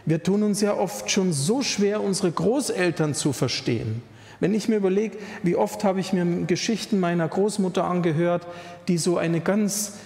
Wir 0.05 0.23
tun 0.23 0.41
uns 0.41 0.59
ja 0.61 0.73
oft 0.75 1.11
schon 1.11 1.33
so 1.33 1.61
schwer, 1.61 2.01
unsere 2.01 2.31
Großeltern 2.31 3.13
zu 3.13 3.31
verstehen. 3.31 4.01
Wenn 4.39 4.53
ich 4.53 4.69
mir 4.69 4.77
überlege, 4.77 5.17
wie 5.43 5.55
oft 5.55 5.83
habe 5.83 5.99
ich 5.99 6.13
mir 6.13 6.45
Geschichten 6.45 6.99
meiner 6.99 7.27
Großmutter 7.27 7.83
angehört, 7.83 8.47
die 8.87 8.97
so 8.97 9.17
eine 9.17 9.41
ganz 9.41 9.97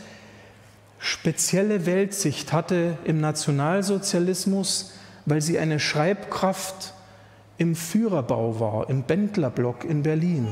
spezielle 0.98 1.86
Weltsicht 1.86 2.54
hatte 2.54 2.98
im 3.04 3.20
Nationalsozialismus, 3.20 4.94
weil 5.26 5.42
sie 5.42 5.60
eine 5.60 5.80
Schreibkraft 5.80 6.94
im 7.58 7.76
Führerbau 7.76 8.60
war, 8.60 8.90
im 8.90 9.04
Bändlerblock 9.04 9.84
in 9.84 10.02
Berlin. 10.02 10.48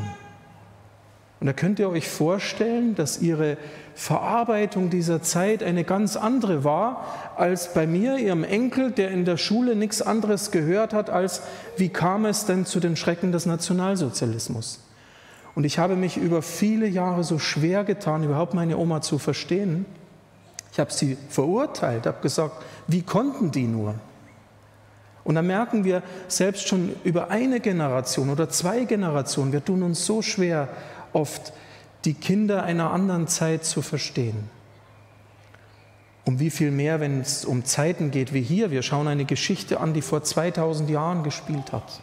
Und 1.42 1.48
da 1.48 1.54
könnt 1.54 1.80
ihr 1.80 1.90
euch 1.90 2.08
vorstellen, 2.08 2.94
dass 2.94 3.20
ihre 3.20 3.58
Verarbeitung 3.96 4.92
dieser 4.92 5.24
Zeit 5.24 5.64
eine 5.64 5.84
ganz 5.84 6.16
andere 6.16 6.64
war 6.64 7.04
als 7.36 7.74
bei 7.74 7.88
mir, 7.88 8.18
ihrem 8.18 8.44
Enkel, 8.44 8.92
der 8.92 9.10
in 9.10 9.26
der 9.26 9.38
Schule 9.38 9.76
nichts 9.76 10.04
anderes 10.04 10.52
gehört 10.52 10.94
hat, 10.94 11.10
als 11.10 11.42
wie 11.78 11.90
kam 11.90 12.26
es 12.26 12.46
denn 12.46 12.68
zu 12.68 12.80
den 12.80 12.96
Schrecken 12.96 13.32
des 13.32 13.48
Nationalsozialismus. 13.48 14.82
Und 15.56 15.64
ich 15.64 15.80
habe 15.80 15.96
mich 15.96 16.16
über 16.16 16.44
viele 16.44 16.86
Jahre 16.86 17.24
so 17.24 17.40
schwer 17.40 17.84
getan, 17.86 18.24
überhaupt 18.24 18.54
meine 18.54 18.78
Oma 18.78 19.02
zu 19.02 19.18
verstehen. 19.18 19.88
Ich 20.72 20.80
habe 20.80 20.94
sie 20.94 21.18
verurteilt, 21.28 22.06
habe 22.06 22.22
gesagt, 22.22 22.64
wie 22.86 23.02
konnten 23.02 23.50
die 23.50 23.66
nur? 23.66 23.96
Und 25.24 25.36
da 25.36 25.42
merken 25.42 25.86
wir 25.86 26.04
selbst 26.28 26.68
schon 26.68 26.94
über 27.04 27.32
eine 27.32 27.60
Generation 27.60 28.30
oder 28.30 28.50
zwei 28.50 28.86
Generationen, 28.86 29.54
wir 29.54 29.66
tun 29.66 29.82
uns 29.82 30.06
so 30.06 30.22
schwer, 30.22 30.70
oft 31.14 31.54
die 32.06 32.14
Kinder 32.14 32.64
einer 32.64 32.92
anderen 32.92 33.28
Zeit 33.28 33.66
zu 33.66 33.82
verstehen. 33.82 34.50
Um 36.26 36.40
wie 36.40 36.50
viel 36.50 36.72
mehr, 36.72 37.00
wenn 37.00 37.22
es 37.22 37.46
um 37.46 37.66
Zeiten 37.66 38.12
geht 38.12 38.34
wie 38.34 38.42
hier. 38.42 38.72
Wir 38.72 38.84
schauen 38.84 39.08
eine 39.08 39.26
Geschichte 39.26 39.80
an, 39.80 39.94
die 39.94 40.02
vor 40.02 40.24
2000 40.24 40.90
Jahren 40.90 41.24
gespielt 41.24 41.72
hat. 41.72 42.02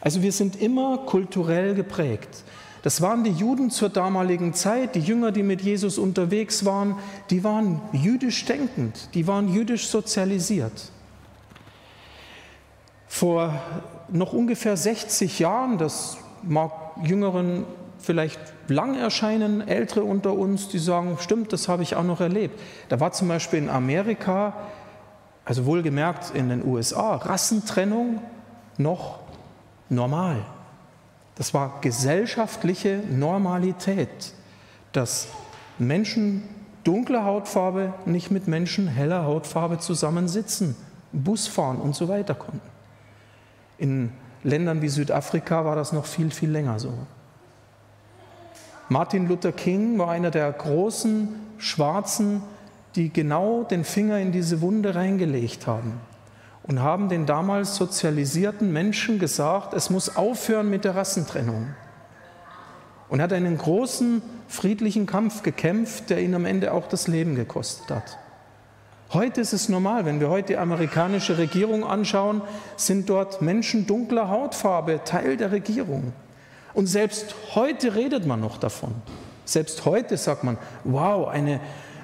Also 0.00 0.22
wir 0.22 0.32
sind 0.32 0.56
immer 0.56 0.98
kulturell 0.98 1.74
geprägt. 1.74 2.44
Das 2.82 3.00
waren 3.00 3.24
die 3.24 3.30
Juden 3.30 3.70
zur 3.70 3.88
damaligen 3.88 4.52
Zeit, 4.52 4.94
die 4.94 5.00
Jünger, 5.00 5.32
die 5.32 5.42
mit 5.42 5.62
Jesus 5.62 5.96
unterwegs 5.96 6.66
waren, 6.66 6.96
die 7.30 7.42
waren 7.42 7.80
jüdisch 7.92 8.44
denkend, 8.44 9.08
die 9.14 9.26
waren 9.26 9.48
jüdisch 9.50 9.88
sozialisiert. 9.88 10.92
Vor 13.08 13.54
noch 14.10 14.34
ungefähr 14.34 14.76
60 14.76 15.38
Jahren, 15.38 15.78
das 15.78 16.18
mag 16.42 16.72
Jüngeren 17.02 17.64
vielleicht 18.04 18.38
lang 18.68 18.94
erscheinen, 18.94 19.66
Ältere 19.66 20.04
unter 20.04 20.34
uns, 20.34 20.68
die 20.68 20.78
sagen, 20.78 21.18
stimmt, 21.20 21.52
das 21.52 21.68
habe 21.68 21.82
ich 21.82 21.96
auch 21.96 22.04
noch 22.04 22.20
erlebt. 22.20 22.60
Da 22.88 23.00
war 23.00 23.12
zum 23.12 23.28
Beispiel 23.28 23.58
in 23.58 23.68
Amerika, 23.68 24.54
also 25.44 25.66
wohlgemerkt 25.66 26.34
in 26.34 26.48
den 26.48 26.64
USA, 26.64 27.16
Rassentrennung 27.16 28.20
noch 28.78 29.20
normal. 29.88 30.44
Das 31.34 31.52
war 31.52 31.80
gesellschaftliche 31.80 33.02
Normalität, 33.10 34.32
dass 34.92 35.28
Menschen 35.78 36.48
dunkler 36.84 37.24
Hautfarbe 37.24 37.94
nicht 38.04 38.30
mit 38.30 38.46
Menschen 38.46 38.86
heller 38.86 39.24
Hautfarbe 39.24 39.78
zusammensitzen, 39.78 40.76
Bus 41.12 41.46
fahren 41.46 41.78
und 41.78 41.96
so 41.96 42.08
weiter 42.08 42.34
konnten. 42.34 42.60
In 43.78 44.12
Ländern 44.44 44.82
wie 44.82 44.88
Südafrika 44.88 45.64
war 45.64 45.74
das 45.74 45.92
noch 45.92 46.04
viel, 46.04 46.30
viel 46.30 46.50
länger 46.50 46.78
so. 46.78 46.92
Martin 48.94 49.26
Luther 49.26 49.50
King 49.50 49.98
war 49.98 50.10
einer 50.10 50.30
der 50.30 50.52
großen 50.52 51.28
Schwarzen, 51.58 52.44
die 52.94 53.12
genau 53.12 53.64
den 53.64 53.82
Finger 53.82 54.20
in 54.20 54.30
diese 54.30 54.60
Wunde 54.60 54.94
reingelegt 54.94 55.66
haben 55.66 55.94
und 56.62 56.80
haben 56.80 57.08
den 57.08 57.26
damals 57.26 57.74
sozialisierten 57.74 58.72
Menschen 58.72 59.18
gesagt, 59.18 59.74
es 59.74 59.90
muss 59.90 60.14
aufhören 60.14 60.70
mit 60.70 60.84
der 60.84 60.94
Rassentrennung. 60.94 61.74
Und 63.08 63.20
hat 63.20 63.32
einen 63.32 63.58
großen 63.58 64.22
friedlichen 64.46 65.06
Kampf 65.06 65.42
gekämpft, 65.42 66.08
der 66.08 66.22
ihn 66.22 66.36
am 66.36 66.44
Ende 66.44 66.72
auch 66.72 66.86
das 66.86 67.08
Leben 67.08 67.34
gekostet 67.34 67.90
hat. 67.90 68.16
Heute 69.12 69.40
ist 69.40 69.52
es 69.52 69.68
normal, 69.68 70.04
wenn 70.04 70.20
wir 70.20 70.28
heute 70.28 70.52
die 70.52 70.56
amerikanische 70.56 71.36
Regierung 71.36 71.82
anschauen, 71.82 72.42
sind 72.76 73.10
dort 73.10 73.42
Menschen 73.42 73.88
dunkler 73.88 74.28
Hautfarbe 74.28 75.00
Teil 75.04 75.36
der 75.36 75.50
Regierung. 75.50 76.12
Und 76.74 76.86
selbst 76.86 77.34
heute 77.54 77.94
redet 77.94 78.26
man 78.26 78.40
noch 78.40 78.58
davon. 78.58 78.94
Selbst 79.44 79.84
heute 79.84 80.16
sagt 80.16 80.44
man, 80.44 80.58
wow, 80.82 81.28
eine 81.28 81.60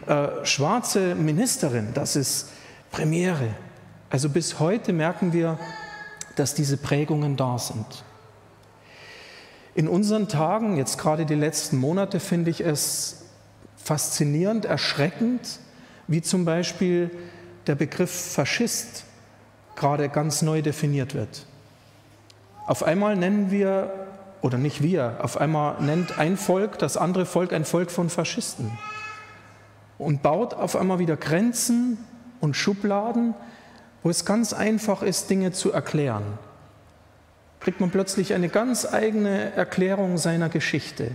äh, 0.06 0.44
schwarze 0.44 1.14
Ministerin, 1.14 1.88
das 1.94 2.16
ist 2.16 2.50
Premiere. 2.90 3.48
Also 4.10 4.28
bis 4.28 4.58
heute 4.58 4.92
merken 4.92 5.32
wir, 5.32 5.58
dass 6.36 6.54
diese 6.54 6.76
Prägungen 6.76 7.36
da 7.36 7.58
sind. 7.58 8.04
In 9.74 9.88
unseren 9.88 10.28
Tagen, 10.28 10.76
jetzt 10.76 10.98
gerade 10.98 11.26
die 11.26 11.34
letzten 11.34 11.76
Monate, 11.76 12.20
finde 12.20 12.50
ich 12.50 12.60
es 12.60 13.24
faszinierend, 13.76 14.64
erschreckend, 14.64 15.58
wie 16.06 16.22
zum 16.22 16.44
Beispiel 16.44 17.10
der 17.66 17.76
Begriff 17.76 18.10
Faschist 18.10 19.04
gerade 19.76 20.08
ganz 20.08 20.42
neu 20.42 20.60
definiert 20.60 21.14
wird. 21.14 21.46
Auf 22.66 22.82
einmal 22.82 23.16
nennen 23.16 23.50
wir 23.50 23.99
oder 24.42 24.58
nicht 24.58 24.82
wir, 24.82 25.18
auf 25.22 25.36
einmal 25.36 25.80
nennt 25.80 26.18
ein 26.18 26.36
Volk 26.36 26.78
das 26.78 26.96
andere 26.96 27.26
Volk 27.26 27.52
ein 27.52 27.64
Volk 27.64 27.90
von 27.90 28.08
Faschisten 28.08 28.70
und 29.98 30.22
baut 30.22 30.54
auf 30.54 30.76
einmal 30.76 30.98
wieder 30.98 31.16
Grenzen 31.16 31.98
und 32.40 32.56
Schubladen, 32.56 33.34
wo 34.02 34.08
es 34.10 34.24
ganz 34.24 34.52
einfach 34.52 35.02
ist, 35.02 35.28
Dinge 35.28 35.52
zu 35.52 35.72
erklären. 35.72 36.24
Kriegt 37.60 37.80
man 37.80 37.90
plötzlich 37.90 38.32
eine 38.32 38.48
ganz 38.48 38.86
eigene 38.86 39.52
Erklärung 39.52 40.16
seiner 40.16 40.48
Geschichte. 40.48 41.10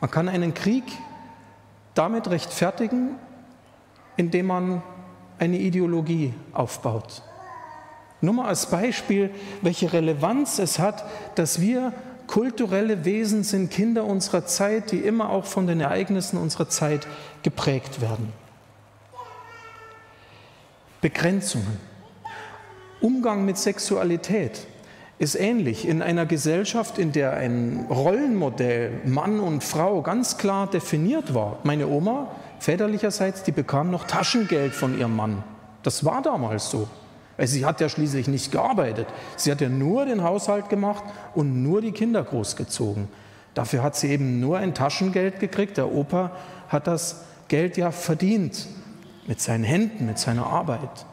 Man 0.00 0.10
kann 0.10 0.28
einen 0.28 0.54
Krieg 0.54 0.84
damit 1.94 2.30
rechtfertigen, 2.30 3.16
indem 4.16 4.46
man 4.46 4.82
eine 5.38 5.58
Ideologie 5.58 6.32
aufbaut. 6.52 7.22
Nur 8.22 8.34
mal 8.34 8.46
als 8.46 8.66
Beispiel, 8.66 9.30
welche 9.60 9.92
Relevanz 9.92 10.58
es 10.60 10.78
hat, 10.78 11.04
dass 11.34 11.60
wir 11.60 11.92
kulturelle 12.28 13.04
Wesen 13.04 13.42
sind, 13.42 13.70
Kinder 13.70 14.04
unserer 14.04 14.46
Zeit, 14.46 14.92
die 14.92 14.98
immer 14.98 15.28
auch 15.28 15.44
von 15.44 15.66
den 15.66 15.80
Ereignissen 15.80 16.38
unserer 16.38 16.68
Zeit 16.68 17.06
geprägt 17.42 18.00
werden. 18.00 18.32
Begrenzungen. 21.00 21.78
Umgang 23.00 23.44
mit 23.44 23.58
Sexualität 23.58 24.68
ist 25.18 25.34
ähnlich. 25.34 25.88
In 25.88 26.00
einer 26.00 26.24
Gesellschaft, 26.24 26.98
in 26.98 27.10
der 27.10 27.32
ein 27.32 27.86
Rollenmodell 27.90 29.00
Mann 29.04 29.40
und 29.40 29.64
Frau 29.64 30.00
ganz 30.02 30.38
klar 30.38 30.68
definiert 30.68 31.34
war. 31.34 31.58
Meine 31.64 31.88
Oma, 31.88 32.28
väterlicherseits, 32.60 33.42
die 33.42 33.52
bekam 33.52 33.90
noch 33.90 34.06
Taschengeld 34.06 34.74
von 34.74 34.96
ihrem 34.96 35.16
Mann. 35.16 35.42
Das 35.82 36.04
war 36.04 36.22
damals 36.22 36.70
so. 36.70 36.88
Weil 37.36 37.46
sie 37.46 37.64
hat 37.64 37.80
ja 37.80 37.88
schließlich 37.88 38.28
nicht 38.28 38.52
gearbeitet. 38.52 39.06
Sie 39.36 39.50
hat 39.50 39.60
ja 39.60 39.68
nur 39.68 40.04
den 40.04 40.22
Haushalt 40.22 40.68
gemacht 40.68 41.02
und 41.34 41.62
nur 41.62 41.80
die 41.80 41.92
Kinder 41.92 42.22
großgezogen. 42.22 43.08
Dafür 43.54 43.82
hat 43.82 43.96
sie 43.96 44.10
eben 44.10 44.40
nur 44.40 44.58
ein 44.58 44.74
Taschengeld 44.74 45.40
gekriegt. 45.40 45.76
Der 45.76 45.92
Opa 45.92 46.32
hat 46.68 46.86
das 46.86 47.24
Geld 47.48 47.76
ja 47.76 47.90
verdient 47.90 48.66
mit 49.26 49.40
seinen 49.40 49.64
Händen, 49.64 50.06
mit 50.06 50.18
seiner 50.18 50.46
Arbeit. 50.46 51.06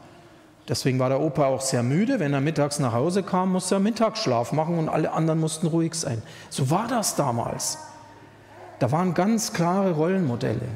Deswegen 0.68 0.98
war 0.98 1.08
der 1.08 1.20
Opa 1.20 1.46
auch 1.46 1.60
sehr 1.60 1.82
müde. 1.82 2.20
Wenn 2.20 2.32
er 2.32 2.40
mittags 2.40 2.78
nach 2.78 2.92
Hause 2.92 3.22
kam, 3.22 3.52
musste 3.52 3.76
er 3.76 3.80
Mittagsschlaf 3.80 4.52
machen 4.52 4.78
und 4.78 4.88
alle 4.88 5.12
anderen 5.12 5.40
mussten 5.40 5.66
ruhig 5.66 5.94
sein. 5.94 6.22
So 6.48 6.70
war 6.70 6.86
das 6.86 7.16
damals. 7.16 7.78
Da 8.78 8.92
waren 8.92 9.14
ganz 9.14 9.52
klare 9.52 9.92
Rollenmodelle. 9.92 10.68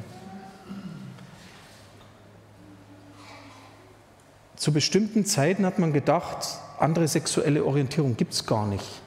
Zu 4.65 4.73
bestimmten 4.73 5.27
Zeiten 5.27 5.67
hat 5.67 5.79
man 5.79 5.93
gedacht, 5.93 6.39
andere 6.79 7.07
sexuelle 7.07 7.67
Orientierung 7.67 8.17
gibt 8.17 8.33
es 8.33 8.47
gar 8.47 8.67
nicht. 8.67 9.03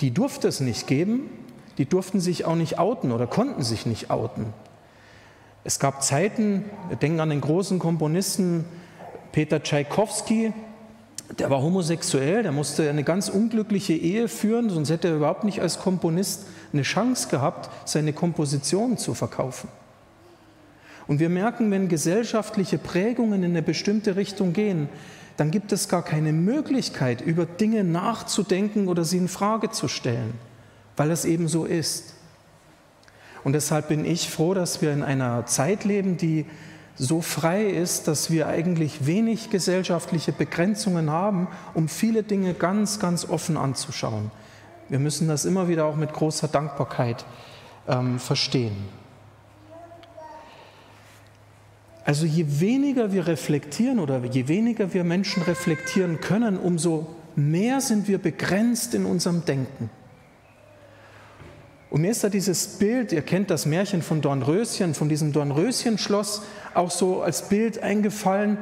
Die 0.00 0.10
durfte 0.10 0.48
es 0.48 0.58
nicht 0.58 0.88
geben, 0.88 1.30
die 1.78 1.86
durften 1.86 2.18
sich 2.18 2.46
auch 2.46 2.56
nicht 2.56 2.76
outen 2.76 3.12
oder 3.12 3.28
konnten 3.28 3.62
sich 3.62 3.86
nicht 3.86 4.10
outen. 4.10 4.46
Es 5.62 5.78
gab 5.78 6.02
Zeiten, 6.02 6.64
wir 6.88 6.96
denken 6.96 7.20
an 7.20 7.30
den 7.30 7.42
großen 7.42 7.78
Komponisten 7.78 8.64
Peter 9.30 9.62
Tschaikowski, 9.62 10.52
der 11.38 11.48
war 11.48 11.62
homosexuell, 11.62 12.42
der 12.42 12.50
musste 12.50 12.90
eine 12.90 13.04
ganz 13.04 13.28
unglückliche 13.28 13.92
Ehe 13.92 14.26
führen, 14.26 14.68
sonst 14.68 14.90
hätte 14.90 15.06
er 15.06 15.14
überhaupt 15.14 15.44
nicht 15.44 15.60
als 15.60 15.78
Komponist 15.78 16.44
eine 16.72 16.82
Chance 16.82 17.28
gehabt, 17.28 17.70
seine 17.84 18.12
Kompositionen 18.12 18.98
zu 18.98 19.14
verkaufen. 19.14 19.68
Und 21.06 21.20
wir 21.20 21.28
merken, 21.28 21.70
wenn 21.70 21.88
gesellschaftliche 21.88 22.78
Prägungen 22.78 23.42
in 23.42 23.50
eine 23.50 23.62
bestimmte 23.62 24.16
Richtung 24.16 24.52
gehen, 24.52 24.88
dann 25.36 25.50
gibt 25.50 25.72
es 25.72 25.88
gar 25.88 26.02
keine 26.02 26.32
Möglichkeit, 26.32 27.20
über 27.20 27.46
Dinge 27.46 27.84
nachzudenken 27.84 28.88
oder 28.88 29.04
sie 29.04 29.18
in 29.18 29.28
Frage 29.28 29.70
zu 29.70 29.86
stellen, 29.88 30.34
weil 30.96 31.10
es 31.10 31.24
eben 31.24 31.46
so 31.46 31.64
ist. 31.64 32.14
Und 33.44 33.52
deshalb 33.52 33.88
bin 33.88 34.04
ich 34.04 34.30
froh, 34.30 34.54
dass 34.54 34.82
wir 34.82 34.92
in 34.92 35.02
einer 35.02 35.46
Zeit 35.46 35.84
leben, 35.84 36.16
die 36.16 36.46
so 36.96 37.20
frei 37.20 37.66
ist, 37.66 38.08
dass 38.08 38.30
wir 38.30 38.48
eigentlich 38.48 39.06
wenig 39.06 39.50
gesellschaftliche 39.50 40.32
Begrenzungen 40.32 41.10
haben, 41.10 41.46
um 41.74 41.88
viele 41.88 42.22
Dinge 42.22 42.54
ganz, 42.54 42.98
ganz 42.98 43.28
offen 43.28 43.56
anzuschauen. 43.56 44.30
Wir 44.88 44.98
müssen 44.98 45.28
das 45.28 45.44
immer 45.44 45.68
wieder 45.68 45.84
auch 45.84 45.96
mit 45.96 46.12
großer 46.12 46.48
Dankbarkeit 46.48 47.26
ähm, 47.86 48.18
verstehen. 48.18 48.76
Also 52.06 52.24
je 52.24 52.46
weniger 52.60 53.12
wir 53.12 53.26
reflektieren 53.26 53.98
oder 53.98 54.24
je 54.24 54.46
weniger 54.46 54.94
wir 54.94 55.02
Menschen 55.02 55.42
reflektieren 55.42 56.20
können, 56.20 56.56
umso 56.56 57.08
mehr 57.34 57.80
sind 57.80 58.06
wir 58.06 58.18
begrenzt 58.18 58.94
in 58.94 59.04
unserem 59.04 59.44
Denken. 59.44 59.90
Und 61.90 62.02
mir 62.02 62.12
ist 62.12 62.22
da 62.22 62.28
dieses 62.28 62.78
Bild, 62.78 63.10
ihr 63.10 63.22
kennt 63.22 63.50
das 63.50 63.66
Märchen 63.66 64.02
von 64.02 64.20
Dornröschen, 64.20 64.94
von 64.94 65.08
diesem 65.08 65.32
Dornröschenschloss, 65.32 66.42
auch 66.74 66.92
so 66.92 67.22
als 67.22 67.48
Bild 67.48 67.82
eingefallen. 67.82 68.58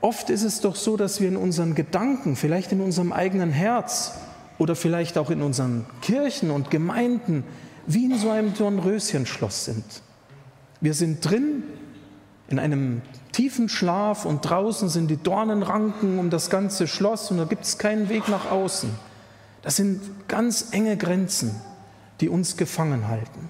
Oft 0.00 0.30
ist 0.30 0.44
es 0.44 0.60
doch 0.60 0.76
so, 0.76 0.96
dass 0.96 1.20
wir 1.20 1.26
in 1.26 1.36
unseren 1.36 1.74
Gedanken, 1.74 2.36
vielleicht 2.36 2.70
in 2.70 2.80
unserem 2.80 3.12
eigenen 3.12 3.50
Herz 3.50 4.12
oder 4.58 4.76
vielleicht 4.76 5.18
auch 5.18 5.30
in 5.30 5.42
unseren 5.42 5.86
Kirchen 6.02 6.52
und 6.52 6.70
Gemeinden 6.70 7.42
wie 7.88 8.04
in 8.04 8.16
so 8.16 8.30
einem 8.30 8.54
Dornröschenschloss 8.54 9.64
sind. 9.64 9.84
Wir 10.80 10.94
sind 10.94 11.28
drin 11.28 11.64
in 12.48 12.58
einem 12.58 13.02
tiefen 13.32 13.68
Schlaf 13.68 14.24
und 14.24 14.42
draußen 14.42 14.88
sind 14.88 15.08
die 15.08 15.16
Dornenranken 15.16 16.18
um 16.18 16.30
das 16.30 16.48
ganze 16.48 16.86
Schloss 16.86 17.30
und 17.30 17.38
da 17.38 17.44
gibt 17.44 17.64
es 17.64 17.78
keinen 17.78 18.08
Weg 18.08 18.28
nach 18.28 18.50
außen. 18.50 18.90
Das 19.62 19.76
sind 19.76 20.28
ganz 20.28 20.68
enge 20.72 20.96
Grenzen, 20.96 21.60
die 22.20 22.28
uns 22.28 22.56
gefangen 22.56 23.08
halten. 23.08 23.48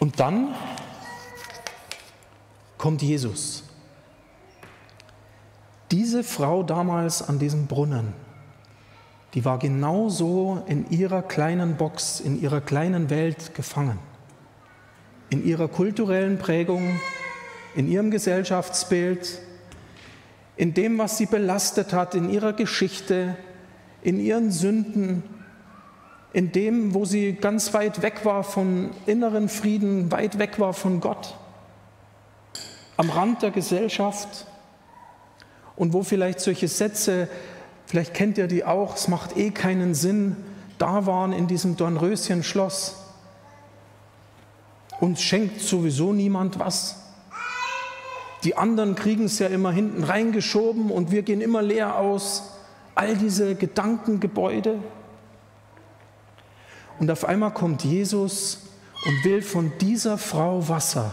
Und 0.00 0.20
dann 0.20 0.54
kommt 2.76 3.02
Jesus. 3.02 3.64
Diese 5.90 6.22
Frau 6.22 6.62
damals 6.62 7.26
an 7.26 7.38
diesem 7.38 7.66
Brunnen, 7.66 8.12
die 9.34 9.44
war 9.44 9.58
genauso 9.58 10.62
in 10.66 10.90
ihrer 10.90 11.22
kleinen 11.22 11.76
Box, 11.76 12.20
in 12.20 12.40
ihrer 12.40 12.60
kleinen 12.60 13.10
Welt 13.10 13.54
gefangen 13.54 13.98
in 15.30 15.44
ihrer 15.44 15.68
kulturellen 15.68 16.38
Prägung, 16.38 17.00
in 17.74 17.88
ihrem 17.88 18.10
Gesellschaftsbild, 18.10 19.40
in 20.56 20.74
dem, 20.74 20.98
was 20.98 21.18
sie 21.18 21.26
belastet 21.26 21.92
hat, 21.92 22.14
in 22.14 22.30
ihrer 22.30 22.52
Geschichte, 22.52 23.36
in 24.02 24.18
ihren 24.18 24.50
Sünden, 24.50 25.22
in 26.32 26.52
dem, 26.52 26.94
wo 26.94 27.04
sie 27.04 27.32
ganz 27.34 27.72
weit 27.74 28.02
weg 28.02 28.24
war 28.24 28.42
von 28.42 28.90
inneren 29.06 29.48
Frieden, 29.48 30.10
weit 30.10 30.38
weg 30.38 30.58
war 30.58 30.72
von 30.72 31.00
Gott, 31.00 31.36
am 32.96 33.10
Rand 33.10 33.42
der 33.42 33.50
Gesellschaft 33.50 34.46
und 35.76 35.92
wo 35.92 36.02
vielleicht 36.02 36.40
solche 36.40 36.68
Sätze, 36.68 37.28
vielleicht 37.86 38.14
kennt 38.14 38.38
ihr 38.38 38.48
die 38.48 38.64
auch, 38.64 38.96
es 38.96 39.08
macht 39.08 39.36
eh 39.36 39.50
keinen 39.50 39.94
Sinn, 39.94 40.36
da 40.78 41.06
waren 41.06 41.32
in 41.32 41.46
diesem 41.46 41.76
Dornröschen-Schloss. 41.76 43.07
Uns 45.00 45.22
schenkt 45.22 45.60
sowieso 45.60 46.12
niemand 46.12 46.58
was. 46.58 46.96
Die 48.44 48.56
anderen 48.56 48.94
kriegen 48.94 49.24
es 49.24 49.38
ja 49.38 49.48
immer 49.48 49.72
hinten 49.72 50.04
reingeschoben 50.04 50.90
und 50.90 51.10
wir 51.10 51.22
gehen 51.22 51.40
immer 51.40 51.62
leer 51.62 51.96
aus. 51.96 52.54
All 52.94 53.16
diese 53.16 53.54
Gedankengebäude. 53.54 54.78
Und 56.98 57.10
auf 57.10 57.24
einmal 57.24 57.52
kommt 57.52 57.84
Jesus 57.84 58.62
und 59.06 59.24
will 59.24 59.42
von 59.42 59.72
dieser 59.80 60.18
Frau 60.18 60.68
Wasser 60.68 61.12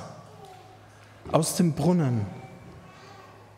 aus 1.31 1.55
dem 1.55 1.73
Brunnen, 1.73 2.25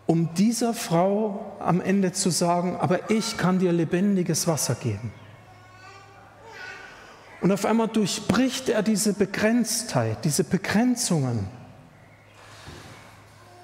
um 0.05 0.33
dieser 0.35 0.73
Frau 0.73 1.55
am 1.59 1.81
Ende 1.81 2.11
zu 2.11 2.29
sagen, 2.29 2.77
aber 2.77 3.09
ich 3.09 3.37
kann 3.37 3.59
dir 3.59 3.71
lebendiges 3.71 4.47
Wasser 4.47 4.75
geben. 4.75 5.11
Und 7.41 7.52
auf 7.52 7.65
einmal 7.65 7.88
durchbricht 7.88 8.69
er 8.69 8.82
diese 8.82 9.13
Begrenztheit, 9.13 10.26
diese 10.26 10.43
Begrenzungen 10.43 11.47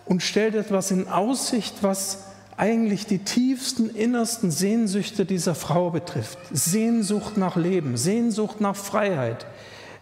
und 0.05 0.21
stellt 0.21 0.55
etwas 0.55 0.91
in 0.91 1.07
Aussicht, 1.07 1.75
was 1.81 2.25
eigentlich 2.55 3.07
die 3.07 3.19
tiefsten, 3.19 3.89
innersten 3.89 4.51
Sehnsüchte 4.51 5.25
dieser 5.25 5.55
Frau 5.55 5.89
betrifft. 5.89 6.37
Sehnsucht 6.51 7.37
nach 7.37 7.55
Leben, 7.55 7.97
Sehnsucht 7.97 8.61
nach 8.61 8.75
Freiheit, 8.75 9.47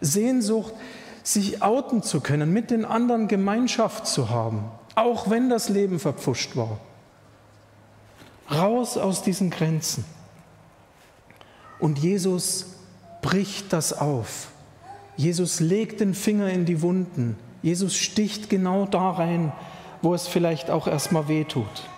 Sehnsucht, 0.00 0.74
sich 1.22 1.62
outen 1.62 2.02
zu 2.02 2.20
können, 2.20 2.52
mit 2.52 2.70
den 2.70 2.84
anderen 2.84 3.28
Gemeinschaft 3.28 4.06
zu 4.06 4.28
haben, 4.28 4.64
auch 4.96 5.30
wenn 5.30 5.48
das 5.48 5.68
Leben 5.68 5.98
verpfuscht 5.98 6.56
war. 6.56 6.78
Raus 8.50 8.98
aus 8.98 9.22
diesen 9.22 9.50
Grenzen. 9.50 10.04
Und 11.78 11.98
Jesus 11.98 12.66
bricht 13.22 13.72
das 13.72 13.92
auf. 13.92 14.48
Jesus 15.16 15.60
legt 15.60 16.00
den 16.00 16.14
Finger 16.14 16.50
in 16.50 16.66
die 16.66 16.82
Wunden. 16.82 17.36
Jesus 17.62 17.96
sticht 17.96 18.50
genau 18.50 18.86
da 18.86 19.10
rein, 19.10 19.52
wo 20.02 20.14
es 20.14 20.26
vielleicht 20.26 20.68
auch 20.68 20.86
erstmal 20.86 21.28
weh 21.28 21.44
tut. 21.44 21.88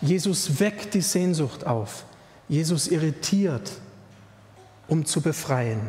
Jesus 0.00 0.60
weckt 0.60 0.94
die 0.94 1.00
Sehnsucht 1.00 1.66
auf. 1.66 2.04
Jesus 2.48 2.88
irritiert, 2.88 3.72
um 4.86 5.06
zu 5.06 5.22
befreien. 5.22 5.80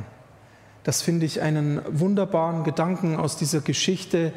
Das 0.84 1.02
finde 1.02 1.26
ich 1.26 1.42
einen 1.42 1.82
wunderbaren 1.90 2.64
Gedanken 2.64 3.18
aus 3.18 3.36
dieser 3.36 3.60
Geschichte, 3.60 4.32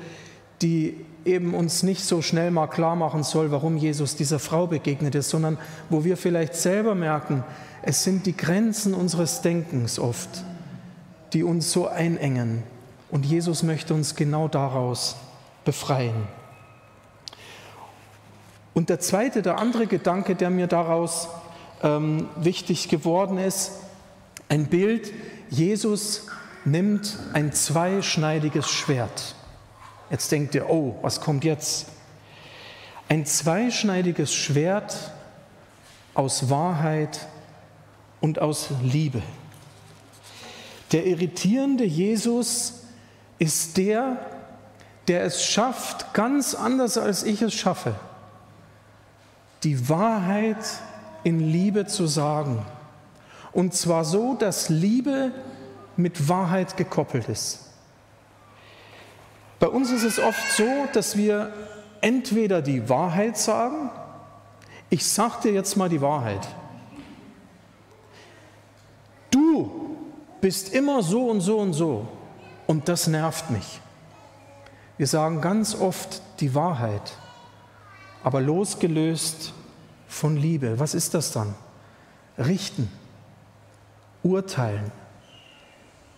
die 0.63 0.97
eben 1.25 1.55
uns 1.55 1.83
nicht 1.83 2.05
so 2.05 2.23
schnell 2.23 2.51
mal 2.51 2.67
klar 2.67 2.97
machen 2.97 3.23
soll, 3.23 3.51
warum 3.51 3.77
Jesus 3.77 4.17
dieser 4.17 4.39
Frau 4.39 4.67
begegnet 4.67 5.15
ist, 5.15 5.31
sondern 5.31 5.59
wo 5.91 6.05
wir 6.05 6.17
vielleicht 6.17 6.55
selber 6.55 6.95
merken, 6.95 7.45
es 7.83 8.03
sind 8.03 8.27
die 8.27 8.37
Grenzen 8.37 8.95
unseres 8.95 9.43
Denkens 9.43 9.99
oft, 9.99 10.29
die 11.33 11.43
uns 11.43 11.71
so 11.71 11.87
einengen. 11.89 12.63
Und 13.11 13.25
Jesus 13.25 13.63
möchte 13.63 13.95
uns 13.95 14.15
genau 14.15 14.49
daraus 14.49 15.17
befreien. 15.65 16.27
Und 18.75 18.91
der 18.91 19.01
zweite, 19.01 19.43
der 19.43 19.59
andere 19.59 19.87
Gedanke, 19.87 20.35
der 20.35 20.51
mir 20.51 20.67
daraus 20.67 21.29
ähm, 21.83 22.29
wichtig 22.37 22.89
geworden 22.89 23.39
ist, 23.39 23.73
ein 24.49 24.67
Bild, 24.67 25.13
Jesus 25.51 26.27
nimmt 26.65 27.19
ein 27.33 27.53
zweischneidiges 27.53 28.69
Schwert. 28.69 29.35
Jetzt 30.11 30.33
denkt 30.33 30.55
ihr, 30.55 30.69
oh, 30.71 30.97
was 31.03 31.21
kommt 31.21 31.45
jetzt? 31.45 31.87
Ein 33.09 33.27
zweischneidiges 33.27 34.35
Schwert 34.35 35.13
aus 36.15 36.51
Wahrheit 36.51 37.27
und 38.21 38.41
aus 38.41 38.69
Liebe. 38.83 39.23
Der 40.93 41.07
irritierende 41.07 41.85
Jesus 41.85 42.83
ist 43.39 43.77
der, 43.77 44.19
der 45.07 45.25
es 45.25 45.45
schafft, 45.45 46.13
ganz 46.15 46.55
anders 46.55 46.99
als 46.99 47.23
ich 47.23 47.43
es 47.43 47.55
schaffe, 47.55 47.95
die 49.63 49.89
Wahrheit 49.89 50.65
in 51.25 51.41
Liebe 51.41 51.87
zu 51.87 52.07
sagen. 52.07 52.65
Und 53.53 53.75
zwar 53.75 54.05
so, 54.05 54.35
dass 54.35 54.69
Liebe 54.69 55.33
mit 55.97 56.29
Wahrheit 56.29 56.77
gekoppelt 56.77 57.29
ist. 57.29 57.68
Bei 59.59 59.69
uns 59.69 59.91
ist 59.91 60.05
es 60.05 60.19
oft 60.19 60.53
so, 60.53 60.87
dass 60.93 61.17
wir 61.17 61.53
entweder 62.01 62.63
die 62.63 62.89
Wahrheit 62.89 63.37
sagen, 63.37 63.91
ich 64.91 65.07
sage 65.07 65.43
dir 65.45 65.53
jetzt 65.53 65.77
mal 65.77 65.89
die 65.89 66.01
Wahrheit. 66.01 66.47
Du 69.31 69.97
bist 70.41 70.73
immer 70.73 71.03
so 71.03 71.29
und 71.29 71.41
so 71.41 71.59
und 71.59 71.73
so 71.73 72.09
und 72.67 72.89
das 72.89 73.07
nervt 73.07 73.51
mich. 73.51 73.81
Wir 74.97 75.07
sagen 75.07 75.41
ganz 75.41 75.75
oft 75.75 76.23
die 76.41 76.55
Wahrheit, 76.55 77.17
aber 78.23 78.41
losgelöst 78.41 79.53
von 80.07 80.37
Liebe. 80.37 80.79
Was 80.79 80.95
ist 80.95 81.15
das 81.15 81.33
dann? 81.33 81.55
Richten, 82.39 82.91
urteilen. 84.23 84.91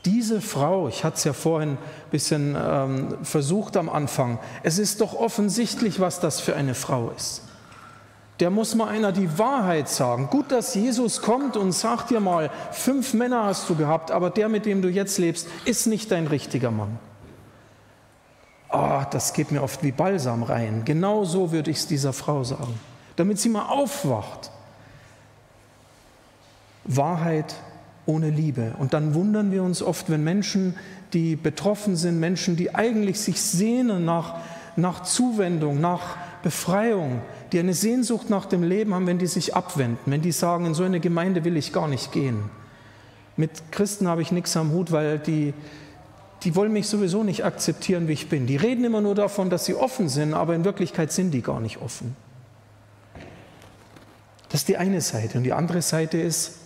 Diese 0.06 0.40
Frau, 0.40 0.88
ich 0.88 1.04
hatte 1.04 1.16
es 1.16 1.24
ja 1.24 1.32
vorhin 1.34 1.72
ein 1.72 1.78
bisschen 2.10 2.56
ähm, 2.58 3.18
versucht 3.22 3.76
am 3.76 3.90
Anfang, 3.90 4.38
es 4.62 4.78
ist 4.78 5.00
doch 5.02 5.14
offensichtlich, 5.14 6.00
was 6.00 6.20
das 6.20 6.40
für 6.40 6.56
eine 6.56 6.74
Frau 6.74 7.10
ist. 7.14 7.42
Der 8.40 8.48
muss 8.48 8.74
mal 8.74 8.88
einer 8.88 9.12
die 9.12 9.38
Wahrheit 9.38 9.90
sagen. 9.90 10.28
Gut, 10.30 10.50
dass 10.50 10.74
Jesus 10.74 11.20
kommt 11.20 11.58
und 11.58 11.72
sagt 11.72 12.08
dir 12.08 12.20
mal, 12.20 12.50
fünf 12.72 13.12
Männer 13.12 13.44
hast 13.44 13.68
du 13.68 13.74
gehabt, 13.74 14.10
aber 14.10 14.30
der, 14.30 14.48
mit 14.48 14.64
dem 14.64 14.80
du 14.80 14.88
jetzt 14.88 15.18
lebst, 15.18 15.46
ist 15.66 15.86
nicht 15.86 16.10
dein 16.10 16.26
richtiger 16.26 16.70
Mann. 16.70 16.98
Oh, 18.72 19.02
das 19.10 19.34
geht 19.34 19.50
mir 19.50 19.62
oft 19.62 19.82
wie 19.82 19.92
Balsam 19.92 20.42
rein. 20.42 20.82
Genau 20.86 21.24
so 21.24 21.52
würde 21.52 21.70
ich 21.70 21.78
es 21.78 21.86
dieser 21.86 22.14
Frau 22.14 22.42
sagen, 22.42 22.80
damit 23.16 23.38
sie 23.38 23.50
mal 23.50 23.66
aufwacht. 23.66 24.50
Wahrheit 26.84 27.54
ohne 28.10 28.30
Liebe. 28.30 28.74
Und 28.78 28.92
dann 28.92 29.14
wundern 29.14 29.52
wir 29.52 29.62
uns 29.62 29.82
oft, 29.82 30.10
wenn 30.10 30.24
Menschen, 30.24 30.74
die 31.12 31.36
betroffen 31.36 31.96
sind, 31.96 32.18
Menschen, 32.18 32.56
die 32.56 32.74
eigentlich 32.74 33.20
sich 33.20 33.40
sehnen 33.40 34.04
nach, 34.04 34.38
nach 34.76 35.02
Zuwendung, 35.02 35.80
nach 35.80 36.16
Befreiung, 36.42 37.22
die 37.52 37.58
eine 37.58 37.74
Sehnsucht 37.74 38.28
nach 38.28 38.46
dem 38.46 38.62
Leben 38.62 38.94
haben, 38.94 39.06
wenn 39.06 39.18
die 39.18 39.26
sich 39.26 39.54
abwenden, 39.54 39.98
wenn 40.06 40.22
die 40.22 40.32
sagen, 40.32 40.66
in 40.66 40.74
so 40.74 40.82
eine 40.82 41.00
Gemeinde 41.00 41.44
will 41.44 41.56
ich 41.56 41.72
gar 41.72 41.88
nicht 41.88 42.12
gehen. 42.12 42.38
Mit 43.36 43.50
Christen 43.70 44.08
habe 44.08 44.22
ich 44.22 44.32
nichts 44.32 44.56
am 44.56 44.72
Hut, 44.72 44.92
weil 44.92 45.18
die, 45.18 45.54
die 46.42 46.56
wollen 46.56 46.72
mich 46.72 46.88
sowieso 46.88 47.22
nicht 47.22 47.44
akzeptieren, 47.44 48.08
wie 48.08 48.12
ich 48.12 48.28
bin. 48.28 48.46
Die 48.46 48.56
reden 48.56 48.84
immer 48.84 49.00
nur 49.00 49.14
davon, 49.14 49.50
dass 49.50 49.64
sie 49.64 49.74
offen 49.74 50.08
sind, 50.08 50.34
aber 50.34 50.54
in 50.54 50.64
Wirklichkeit 50.64 51.12
sind 51.12 51.30
die 51.30 51.42
gar 51.42 51.60
nicht 51.60 51.80
offen. 51.80 52.16
Das 54.48 54.62
ist 54.62 54.68
die 54.68 54.78
eine 54.78 55.00
Seite. 55.00 55.38
Und 55.38 55.44
die 55.44 55.52
andere 55.52 55.80
Seite 55.80 56.18
ist 56.18 56.59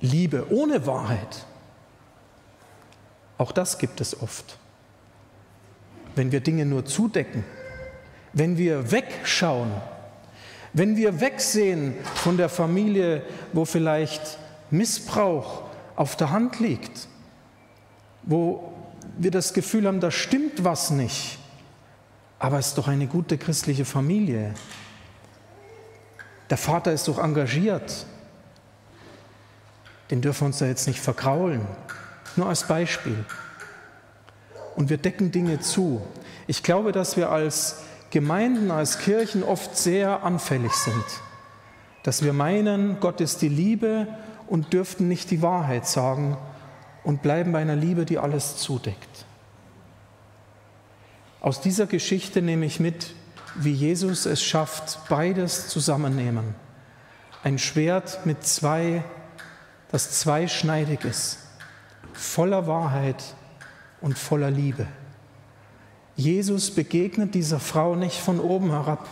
Liebe 0.00 0.46
ohne 0.50 0.86
Wahrheit. 0.86 1.46
Auch 3.38 3.52
das 3.52 3.78
gibt 3.78 4.00
es 4.00 4.20
oft. 4.20 4.58
Wenn 6.14 6.32
wir 6.32 6.40
Dinge 6.40 6.64
nur 6.64 6.84
zudecken, 6.84 7.44
wenn 8.32 8.56
wir 8.56 8.90
wegschauen, 8.90 9.70
wenn 10.72 10.96
wir 10.96 11.20
wegsehen 11.20 11.94
von 12.14 12.36
der 12.36 12.48
Familie, 12.48 13.22
wo 13.52 13.64
vielleicht 13.64 14.38
Missbrauch 14.70 15.62
auf 15.94 16.16
der 16.16 16.30
Hand 16.30 16.60
liegt, 16.60 17.08
wo 18.22 18.72
wir 19.16 19.30
das 19.30 19.54
Gefühl 19.54 19.86
haben, 19.86 20.00
da 20.00 20.10
stimmt 20.10 20.64
was 20.64 20.90
nicht. 20.90 21.38
Aber 22.38 22.58
es 22.58 22.68
ist 22.68 22.78
doch 22.78 22.88
eine 22.88 23.06
gute 23.06 23.38
christliche 23.38 23.86
Familie. 23.86 24.54
Der 26.50 26.58
Vater 26.58 26.92
ist 26.92 27.08
doch 27.08 27.18
engagiert. 27.18 28.06
Den 30.10 30.20
dürfen 30.20 30.42
wir 30.42 30.46
uns 30.46 30.58
da 30.58 30.66
jetzt 30.66 30.86
nicht 30.86 31.00
verkraulen. 31.00 31.62
Nur 32.36 32.48
als 32.48 32.68
Beispiel. 32.68 33.24
Und 34.76 34.90
wir 34.90 34.98
decken 34.98 35.32
Dinge 35.32 35.60
zu. 35.60 36.02
Ich 36.46 36.62
glaube, 36.62 36.92
dass 36.92 37.16
wir 37.16 37.30
als 37.30 37.82
Gemeinden, 38.10 38.70
als 38.70 38.98
Kirchen 38.98 39.42
oft 39.42 39.76
sehr 39.76 40.22
anfällig 40.22 40.72
sind. 40.72 41.04
Dass 42.02 42.22
wir 42.22 42.32
meinen, 42.32 43.00
Gott 43.00 43.20
ist 43.20 43.42
die 43.42 43.48
Liebe 43.48 44.06
und 44.46 44.72
dürften 44.72 45.08
nicht 45.08 45.30
die 45.30 45.42
Wahrheit 45.42 45.86
sagen, 45.86 46.36
und 47.06 47.22
bleiben 47.22 47.52
bei 47.52 47.60
einer 47.60 47.76
Liebe, 47.76 48.04
die 48.04 48.18
alles 48.18 48.56
zudeckt. 48.56 49.26
Aus 51.40 51.60
dieser 51.60 51.86
Geschichte 51.86 52.42
nehme 52.42 52.66
ich 52.66 52.80
mit, 52.80 53.14
wie 53.54 53.72
Jesus 53.72 54.26
es 54.26 54.42
schafft, 54.42 54.98
beides 55.08 55.68
zusammennehmen. 55.68 56.56
Ein 57.44 57.60
Schwert 57.60 58.26
mit 58.26 58.44
zwei, 58.44 59.04
das 59.90 60.18
zweischneidig 60.20 61.04
ist, 61.04 61.38
voller 62.12 62.66
Wahrheit 62.66 63.22
und 64.00 64.18
voller 64.18 64.50
Liebe. 64.50 64.86
Jesus 66.16 66.70
begegnet 66.70 67.34
dieser 67.34 67.60
Frau 67.60 67.94
nicht 67.94 68.18
von 68.18 68.40
oben 68.40 68.70
herab. 68.70 69.06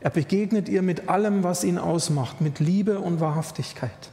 Er 0.00 0.10
begegnet 0.10 0.68
ihr 0.68 0.82
mit 0.82 1.08
allem, 1.08 1.42
was 1.42 1.64
ihn 1.64 1.78
ausmacht, 1.78 2.40
mit 2.40 2.60
Liebe 2.60 3.00
und 3.00 3.20
Wahrhaftigkeit. 3.20 4.10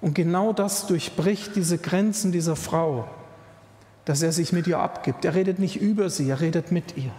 Und 0.00 0.14
genau 0.14 0.52
das 0.52 0.86
durchbricht 0.86 1.56
diese 1.56 1.78
Grenzen 1.78 2.32
dieser 2.32 2.56
Frau, 2.56 3.08
dass 4.04 4.22
er 4.22 4.32
sich 4.32 4.52
mit 4.52 4.66
ihr 4.66 4.78
abgibt. 4.78 5.24
Er 5.24 5.34
redet 5.34 5.58
nicht 5.58 5.80
über 5.80 6.08
sie, 6.08 6.30
er 6.30 6.40
redet 6.40 6.72
mit 6.72 6.96
ihr. 6.96 7.12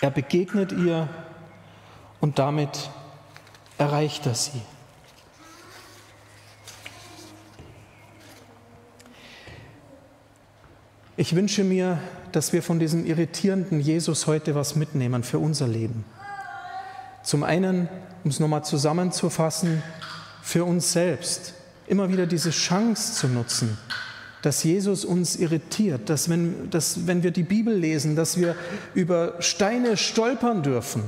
Er 0.00 0.10
begegnet 0.10 0.72
ihr 0.72 1.08
und 2.20 2.38
damit 2.38 2.90
erreicht 3.78 4.26
er 4.26 4.34
sie. 4.34 4.60
Ich 11.18 11.34
wünsche 11.34 11.64
mir, 11.64 11.98
dass 12.32 12.52
wir 12.52 12.62
von 12.62 12.78
diesem 12.78 13.06
irritierenden 13.06 13.80
Jesus 13.80 14.26
heute 14.26 14.54
was 14.54 14.76
mitnehmen 14.76 15.22
für 15.22 15.38
unser 15.38 15.66
Leben. 15.66 16.04
Zum 17.22 17.42
einen, 17.42 17.88
um 18.22 18.30
es 18.30 18.38
nochmal 18.38 18.64
zusammenzufassen, 18.64 19.82
für 20.42 20.64
uns 20.64 20.92
selbst 20.92 21.54
immer 21.86 22.10
wieder 22.10 22.26
diese 22.26 22.50
Chance 22.50 23.14
zu 23.14 23.28
nutzen, 23.28 23.78
dass 24.42 24.62
Jesus 24.62 25.06
uns 25.06 25.36
irritiert, 25.36 26.10
dass 26.10 26.28
wenn, 26.28 26.68
dass 26.68 27.06
wenn 27.06 27.22
wir 27.22 27.30
die 27.30 27.44
Bibel 27.44 27.74
lesen, 27.74 28.14
dass 28.14 28.36
wir 28.36 28.54
über 28.94 29.36
Steine 29.40 29.96
stolpern 29.96 30.62
dürfen. 30.62 31.02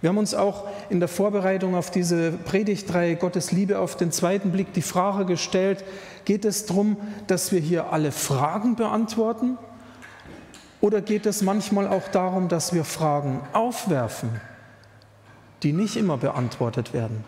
Wir 0.00 0.10
haben 0.10 0.18
uns 0.18 0.34
auch 0.34 0.68
in 0.90 1.00
der 1.00 1.08
Vorbereitung 1.08 1.74
auf 1.74 1.90
diese 1.90 2.32
Predigtreihe 2.32 3.16
Gottes 3.16 3.50
Liebe 3.50 3.78
auf 3.78 3.96
den 3.96 4.12
zweiten 4.12 4.52
Blick 4.52 4.72
die 4.72 4.82
Frage 4.82 5.24
gestellt, 5.24 5.84
geht 6.24 6.44
es 6.44 6.66
darum, 6.66 6.96
dass 7.26 7.50
wir 7.50 7.60
hier 7.60 7.92
alle 7.92 8.12
Fragen 8.12 8.76
beantworten? 8.76 9.58
Oder 10.80 11.00
geht 11.00 11.26
es 11.26 11.42
manchmal 11.42 11.88
auch 11.88 12.06
darum, 12.08 12.48
dass 12.48 12.72
wir 12.72 12.84
Fragen 12.84 13.40
aufwerfen, 13.52 14.40
die 15.64 15.72
nicht 15.72 15.96
immer 15.96 16.16
beantwortet 16.16 16.92
werden? 16.92 17.24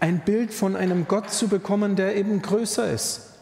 ein 0.00 0.20
Bild 0.20 0.52
von 0.52 0.76
einem 0.76 1.08
Gott 1.08 1.30
zu 1.30 1.48
bekommen, 1.48 1.96
der 1.96 2.16
eben 2.16 2.42
größer 2.42 2.90
ist. 2.90 3.34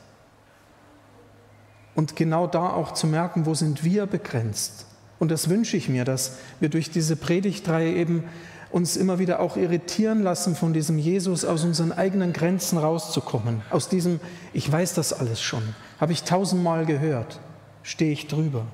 Und 1.95 2.17
genau 2.17 2.47
da 2.47 2.71
auch 2.71 2.93
zu 2.93 3.07
merken, 3.07 3.47
wo 3.47 3.55
sind 3.55 3.85
wir 3.85 4.07
begrenzt. 4.07 4.87
Und 5.19 5.31
das 5.31 5.49
wünsche 5.49 5.77
ich 5.77 5.89
mir, 5.89 6.05
dass 6.05 6.39
wir 6.61 6.69
durch 6.69 6.91
diese 6.91 7.17
Predigtreihe 7.17 7.95
eben 7.95 8.25
uns 8.71 8.97
immer 8.97 9.21
wieder 9.21 9.39
auch 9.39 9.57
irritieren 9.57 10.25
lassen 10.25 10.57
von 10.57 10.73
diesem 10.73 10.99
Jesus, 10.99 11.45
aus 11.45 11.63
unseren 11.63 11.93
eigenen 11.93 12.33
Grenzen 12.33 12.77
rauszukommen. 12.77 13.63
Aus 13.71 13.89
diesem, 13.89 14.19
ich 14.53 14.71
weiß 14.71 14.95
das 14.95 15.13
alles 15.13 15.41
schon, 15.41 15.63
habe 16.01 16.13
ich 16.13 16.25
tausendmal 16.25 16.85
gehört, 16.85 17.39
stehe 17.85 18.11
ich 18.11 18.27
drüber. 18.27 18.67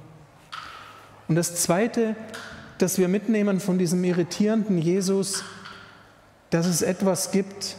Und 1.29 1.37
das 1.37 1.57
Zweite, 1.57 2.17
das 2.79 2.97
wir 2.97 3.09
mitnehmen 3.09 3.61
von 3.61 3.77
diesem 3.77 4.03
irritierenden 4.03 4.79
Jesus, 4.79 5.45
dass 6.49 6.67
es 6.67 6.81
etwas 6.81 7.31
gibt, 7.31 7.77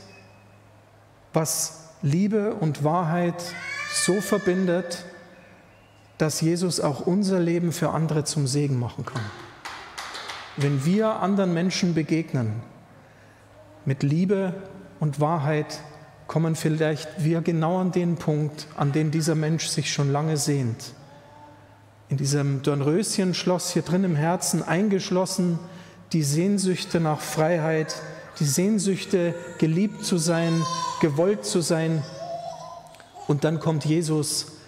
was 1.33 1.89
Liebe 2.03 2.53
und 2.53 2.83
Wahrheit 2.83 3.43
so 4.05 4.21
verbindet, 4.21 5.05
dass 6.21 6.39
Jesus 6.39 6.79
auch 6.79 7.07
unser 7.07 7.39
Leben 7.39 7.71
für 7.71 7.89
andere 7.89 8.23
zum 8.23 8.45
Segen 8.45 8.77
machen 8.77 9.05
kann. 9.05 9.23
Wenn 10.55 10.85
wir 10.85 11.15
anderen 11.15 11.51
Menschen 11.51 11.95
begegnen 11.95 12.61
mit 13.85 14.03
Liebe 14.03 14.53
und 14.99 15.19
Wahrheit, 15.19 15.79
kommen 16.27 16.55
vielleicht 16.55 17.09
wir 17.17 17.41
genau 17.41 17.79
an 17.79 17.91
den 17.91 18.17
Punkt, 18.17 18.67
an 18.77 18.91
den 18.91 19.09
dieser 19.09 19.33
Mensch 19.33 19.65
sich 19.65 19.91
schon 19.91 20.11
lange 20.11 20.37
sehnt. 20.37 20.93
In 22.07 22.17
diesem 22.17 22.61
Dornröschenschloss 22.61 23.71
hier 23.71 23.81
drin 23.81 24.03
im 24.03 24.15
Herzen 24.15 24.61
eingeschlossen, 24.61 25.57
die 26.13 26.21
Sehnsüchte 26.21 26.99
nach 26.99 27.19
Freiheit, 27.19 27.95
die 28.39 28.45
Sehnsüchte, 28.45 29.33
geliebt 29.57 30.05
zu 30.05 30.17
sein, 30.17 30.61
gewollt 31.01 31.45
zu 31.45 31.61
sein. 31.61 32.03
Und 33.27 33.43
dann 33.43 33.59
kommt 33.59 33.85
Jesus 33.85 34.60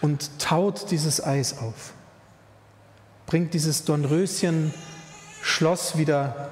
und 0.00 0.38
taut 0.38 0.90
dieses 0.90 1.24
Eis 1.24 1.58
auf, 1.58 1.92
bringt 3.26 3.54
dieses 3.54 3.84
Dornröschen 3.84 4.72
Schloss 5.42 5.96
wieder 5.96 6.50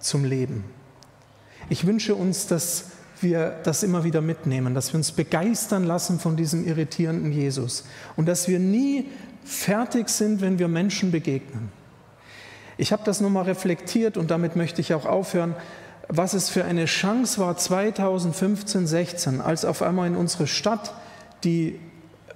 zum 0.00 0.24
Leben. 0.24 0.64
Ich 1.68 1.86
wünsche 1.86 2.14
uns, 2.14 2.46
dass 2.46 2.86
wir 3.20 3.60
das 3.62 3.82
immer 3.82 4.04
wieder 4.04 4.20
mitnehmen, 4.20 4.74
dass 4.74 4.92
wir 4.92 4.98
uns 4.98 5.12
begeistern 5.12 5.84
lassen 5.84 6.18
von 6.18 6.36
diesem 6.36 6.66
irritierenden 6.66 7.32
Jesus 7.32 7.84
und 8.16 8.26
dass 8.26 8.48
wir 8.48 8.58
nie 8.58 9.08
fertig 9.44 10.08
sind, 10.08 10.40
wenn 10.40 10.58
wir 10.58 10.68
Menschen 10.68 11.12
begegnen. 11.12 11.70
Ich 12.78 12.92
habe 12.92 13.02
das 13.04 13.20
nochmal 13.20 13.44
reflektiert 13.44 14.16
und 14.16 14.30
damit 14.30 14.56
möchte 14.56 14.80
ich 14.80 14.92
auch 14.94 15.06
aufhören, 15.06 15.54
was 16.08 16.34
es 16.34 16.48
für 16.48 16.64
eine 16.64 16.86
Chance 16.86 17.40
war 17.40 17.56
2015, 17.56 18.86
16, 18.86 19.40
als 19.40 19.64
auf 19.64 19.82
einmal 19.82 20.08
in 20.08 20.16
unsere 20.16 20.46
Stadt, 20.46 20.92
die 21.44 21.78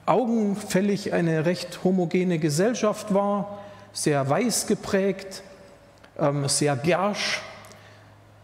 augenfällig 0.06 1.12
eine 1.12 1.44
recht 1.44 1.84
homogene 1.84 2.38
Gesellschaft 2.38 3.12
war, 3.12 3.58
sehr 3.92 4.28
weiß 4.28 4.66
geprägt, 4.66 5.42
ähm, 6.18 6.48
sehr 6.48 6.76
gersch, 6.76 7.42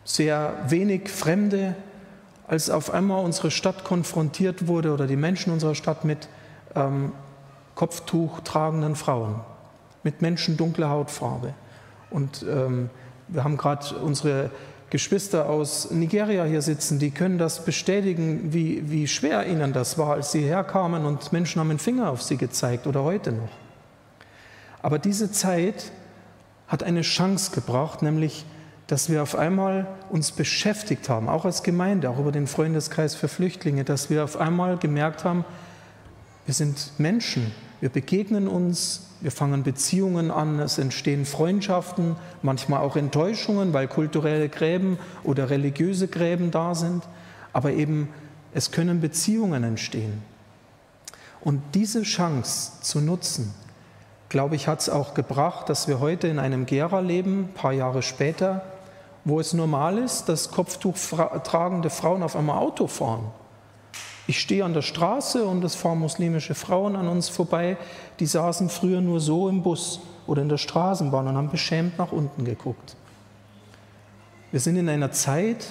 sehr 0.05 0.55
wenig 0.69 1.09
Fremde, 1.09 1.75
als 2.49 2.69
auf 2.69 2.93
einmal 2.93 3.25
unsere 3.25 3.51
Stadt 3.51 3.85
konfrontiert 3.85 4.67
wurde 4.67 4.93
oder 4.93 5.07
die 5.07 5.17
Menschen 5.17 5.53
unserer 5.53 5.75
Stadt 5.75 6.05
mit 6.05 6.29
ähm, 6.75 7.13
Kopftuch 7.75 8.41
tragenden 8.41 8.97
Frauen, 8.97 9.37
mit 10.03 10.21
Menschen 10.21 10.57
dunkler 10.57 10.91
Hautfarbe. 10.91 11.55
Und 12.11 12.45
ähm, 12.49 12.91
wir 13.29 13.45
haben 13.45 13.57
gerade 13.57 13.97
unsere 13.97 14.51
Geschwister 14.93 15.49
aus 15.49 15.91
Nigeria 15.91 16.45
hier 16.45 16.61
sitzen, 16.61 16.99
die 16.99 17.13
können 17.13 17.39
das 17.39 17.65
bestätigen, 17.65 18.53
wie, 18.53 18.91
wie 18.91 19.09
schwer 19.09 19.47
ihnen 19.47 19.73
das 19.73 19.97
war, 19.97 20.13
als 20.13 20.33
sie 20.33 20.43
herkamen 20.43 21.07
und 21.07 21.33
Menschen 21.33 21.61
haben 21.61 21.71
den 21.71 21.79
Finger 21.79 22.11
auf 22.11 22.23
sie 22.23 22.37
gezeigt 22.37 22.87
oder 22.87 23.03
heute 23.03 23.33
noch. 23.33 23.49
Aber 24.83 24.99
diese 24.99 25.33
Zeit 25.33 25.93
hat 26.69 26.83
eine 26.83 27.01
Chance 27.01 27.53
gebracht, 27.53 28.03
nämlich 28.03 28.45
dass 28.87 29.09
wir 29.09 29.23
auf 29.23 29.35
einmal 29.35 29.87
uns 30.11 30.31
beschäftigt 30.31 31.09
haben, 31.09 31.31
auch 31.31 31.47
als 31.47 31.63
Gemeinde, 31.63 32.11
auch 32.11 32.19
über 32.19 32.31
den 32.31 32.47
Freundeskreis 32.47 33.15
für 33.15 33.29
Flüchtlinge, 33.29 33.85
dass 33.85 34.11
wir 34.11 34.23
auf 34.23 34.37
einmal 34.37 34.77
gemerkt 34.77 35.25
haben, 35.25 35.47
wir 36.45 36.53
sind 36.53 36.93
Menschen, 36.99 37.51
wir 37.81 37.89
begegnen 37.89 38.47
uns, 38.47 39.07
wir 39.23 39.31
fangen 39.31 39.63
Beziehungen 39.63 40.33
an, 40.33 40.59
es 40.59 40.79
entstehen 40.79 41.25
Freundschaften, 41.25 42.17
manchmal 42.43 42.81
auch 42.81 42.97
Enttäuschungen, 42.97 43.73
weil 43.73 43.87
kulturelle 43.87 44.49
Gräben 44.49 44.99
oder 45.23 45.49
religiöse 45.49 46.09
Gräben 46.09 46.51
da 46.51 46.75
sind, 46.75 47.05
aber 47.53 47.71
eben 47.71 48.09
es 48.53 48.73
können 48.73 49.01
Beziehungen 49.01 49.63
entstehen. 49.63 50.23
Und 51.41 51.63
diese 51.75 52.03
Chance 52.03 52.73
zu 52.83 53.01
nutzen, 53.01 53.55
glaube 54.29 54.57
ich, 54.57 54.67
hat 54.67 54.81
es 54.81 54.89
auch 54.89 55.15
gebracht, 55.15 55.69
dass 55.69 55.87
wir 55.87 56.01
heute 56.01 56.27
in 56.27 56.41
einem 56.41 56.67
Gera 56.67 57.01
leben, 57.01 57.45
ein 57.45 57.55
paar 57.55 57.73
Jahre 57.73 58.03
später, 58.03 58.65
wo 59.25 59.39
es 59.39 59.53
normal 59.53 59.99
ist, 59.99 60.29
dass 60.29 60.51
Kopftuch 60.51 60.97
tragende 61.45 61.91
Frauen 61.91 62.25
auf 62.25 62.35
einmal 62.35 62.59
Auto 62.59 62.89
fahren. 62.89 63.31
Ich 64.27 64.41
stehe 64.41 64.65
an 64.65 64.73
der 64.73 64.83
Straße 64.83 65.45
und 65.45 65.65
es 65.65 65.75
fahren 65.75 65.99
muslimische 65.99 66.55
Frauen 66.55 66.95
an 66.95 67.09
uns 67.09 67.29
vorbei, 67.29 67.77
die 68.21 68.27
saßen 68.27 68.69
früher 68.69 69.01
nur 69.01 69.21
so 69.21 69.49
im 69.49 69.63
Bus 69.63 70.01
oder 70.27 70.43
in 70.43 70.49
der 70.49 70.59
Straßenbahn 70.59 71.27
und 71.27 71.37
haben 71.37 71.51
beschämt 71.51 71.99
nach 71.99 72.13
unten 72.13 72.45
geguckt. 72.45 72.97
Wir 74.53 74.61
sind 74.61 74.77
in 74.77 74.89
einer 74.89 75.11
Zeit, 75.11 75.67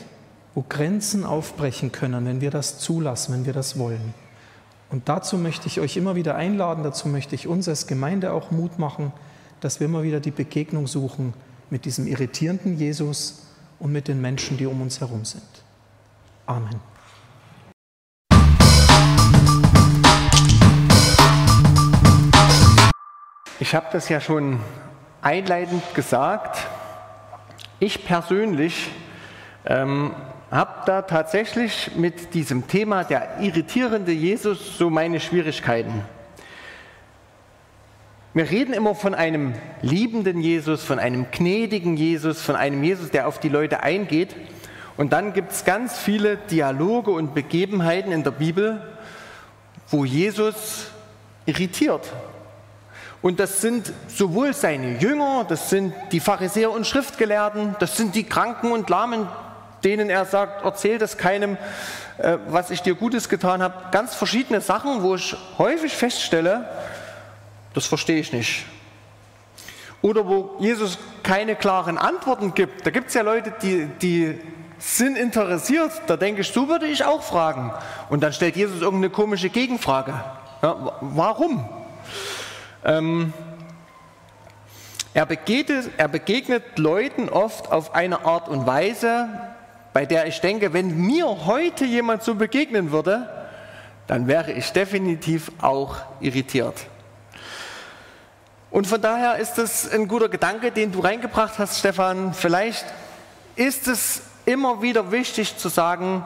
wo 0.53 0.65
Grenzen 0.67 1.23
aufbrechen 1.23 1.91
können, 1.91 2.25
wenn 2.25 2.41
wir 2.41 2.51
das 2.51 2.79
zulassen, 2.79 3.33
wenn 3.33 3.45
wir 3.45 3.53
das 3.53 3.79
wollen. 3.79 4.13
Und 4.89 5.07
dazu 5.07 5.37
möchte 5.37 5.67
ich 5.67 5.79
euch 5.79 5.95
immer 5.95 6.15
wieder 6.15 6.35
einladen, 6.35 6.83
dazu 6.83 7.07
möchte 7.07 7.35
ich 7.35 7.47
uns 7.47 7.69
als 7.69 7.87
Gemeinde 7.87 8.33
auch 8.33 8.51
Mut 8.51 8.77
machen, 8.77 9.13
dass 9.61 9.79
wir 9.79 9.85
immer 9.85 10.03
wieder 10.03 10.19
die 10.19 10.31
Begegnung 10.31 10.87
suchen 10.87 11.33
mit 11.69 11.85
diesem 11.85 12.07
irritierenden 12.07 12.77
Jesus 12.77 13.43
und 13.79 13.93
mit 13.93 14.09
den 14.09 14.19
Menschen, 14.19 14.57
die 14.57 14.65
um 14.65 14.81
uns 14.81 14.99
herum 14.99 15.23
sind. 15.23 15.43
Amen. 16.45 16.90
Ich 23.61 23.75
habe 23.75 23.85
das 23.91 24.09
ja 24.09 24.19
schon 24.19 24.59
einleitend 25.21 25.93
gesagt. 25.93 26.65
Ich 27.79 28.05
persönlich 28.05 28.89
ähm, 29.67 30.15
habe 30.49 30.71
da 30.87 31.03
tatsächlich 31.03 31.91
mit 31.95 32.33
diesem 32.33 32.67
Thema 32.67 33.03
der 33.03 33.39
irritierende 33.39 34.13
Jesus 34.13 34.79
so 34.79 34.89
meine 34.89 35.19
Schwierigkeiten. 35.19 36.03
Wir 38.33 38.49
reden 38.49 38.73
immer 38.73 38.95
von 38.95 39.13
einem 39.13 39.53
liebenden 39.83 40.41
Jesus, 40.41 40.83
von 40.83 40.97
einem 40.97 41.27
gnädigen 41.29 41.95
Jesus, 41.95 42.41
von 42.41 42.55
einem 42.55 42.83
Jesus, 42.83 43.11
der 43.11 43.27
auf 43.27 43.39
die 43.39 43.49
Leute 43.49 43.83
eingeht. 43.83 44.35
Und 44.97 45.13
dann 45.13 45.33
gibt 45.33 45.51
es 45.51 45.65
ganz 45.65 45.99
viele 45.99 46.37
Dialoge 46.37 47.11
und 47.11 47.35
Begebenheiten 47.35 48.11
in 48.11 48.23
der 48.23 48.31
Bibel, 48.31 48.81
wo 49.87 50.03
Jesus 50.03 50.87
irritiert. 51.45 52.11
Und 53.21 53.39
das 53.39 53.61
sind 53.61 53.93
sowohl 54.07 54.53
seine 54.53 54.97
Jünger, 54.97 55.45
das 55.47 55.69
sind 55.69 55.93
die 56.11 56.19
Pharisäer 56.19 56.71
und 56.71 56.87
Schriftgelehrten, 56.87 57.75
das 57.79 57.95
sind 57.95 58.15
die 58.15 58.23
Kranken 58.23 58.71
und 58.71 58.89
Lahmen, 58.89 59.27
denen 59.83 60.09
er 60.09 60.25
sagt, 60.25 60.65
erzähl 60.65 60.97
das 60.97 61.17
keinem, 61.17 61.57
äh, 62.17 62.37
was 62.47 62.71
ich 62.71 62.81
dir 62.81 62.95
Gutes 62.95 63.29
getan 63.29 63.61
habe. 63.61 63.75
Ganz 63.91 64.15
verschiedene 64.15 64.61
Sachen, 64.61 65.03
wo 65.03 65.15
ich 65.15 65.35
häufig 65.57 65.93
feststelle, 65.93 66.67
das 67.73 67.85
verstehe 67.85 68.19
ich 68.19 68.33
nicht. 68.33 68.65
Oder 70.01 70.27
wo 70.27 70.55
Jesus 70.59 70.97
keine 71.21 71.55
klaren 71.55 71.97
Antworten 71.99 72.55
gibt. 72.55 72.85
Da 72.85 72.89
gibt 72.89 73.09
es 73.09 73.13
ja 73.13 73.21
Leute, 73.21 73.53
die, 73.61 73.85
die 74.01 74.39
sind 74.79 75.15
interessiert. 75.15 75.91
Da 76.07 76.17
denke 76.17 76.41
ich, 76.41 76.51
so 76.51 76.67
würde 76.67 76.87
ich 76.87 77.05
auch 77.05 77.21
fragen. 77.21 77.71
Und 78.09 78.21
dann 78.23 78.33
stellt 78.33 78.55
Jesus 78.55 78.81
irgendeine 78.81 79.11
komische 79.11 79.49
Gegenfrage. 79.49 80.13
Ja, 80.63 80.93
warum? 81.01 81.69
Ähm, 82.83 83.33
er, 85.13 85.25
begegnet, 85.25 85.91
er 85.97 86.07
begegnet 86.07 86.79
Leuten 86.79 87.29
oft 87.29 87.71
auf 87.71 87.93
eine 87.93 88.25
Art 88.25 88.49
und 88.49 88.65
Weise, 88.65 89.29
bei 89.93 90.05
der 90.05 90.25
ich 90.27 90.41
denke, 90.41 90.73
wenn 90.73 90.97
mir 90.97 91.45
heute 91.45 91.85
jemand 91.85 92.23
so 92.23 92.35
begegnen 92.35 92.91
würde, 92.91 93.29
dann 94.07 94.27
wäre 94.27 94.51
ich 94.51 94.71
definitiv 94.71 95.51
auch 95.61 95.97
irritiert. 96.19 96.75
Und 98.71 98.87
von 98.87 99.01
daher 99.01 99.35
ist 99.35 99.57
es 99.57 99.91
ein 99.91 100.07
guter 100.07 100.29
Gedanke, 100.29 100.71
den 100.71 100.91
du 100.93 101.01
reingebracht 101.01 101.59
hast, 101.59 101.79
Stefan. 101.79 102.33
Vielleicht 102.33 102.85
ist 103.55 103.87
es 103.87 104.21
immer 104.45 104.81
wieder 104.81 105.11
wichtig 105.11 105.57
zu 105.57 105.67
sagen, 105.67 106.25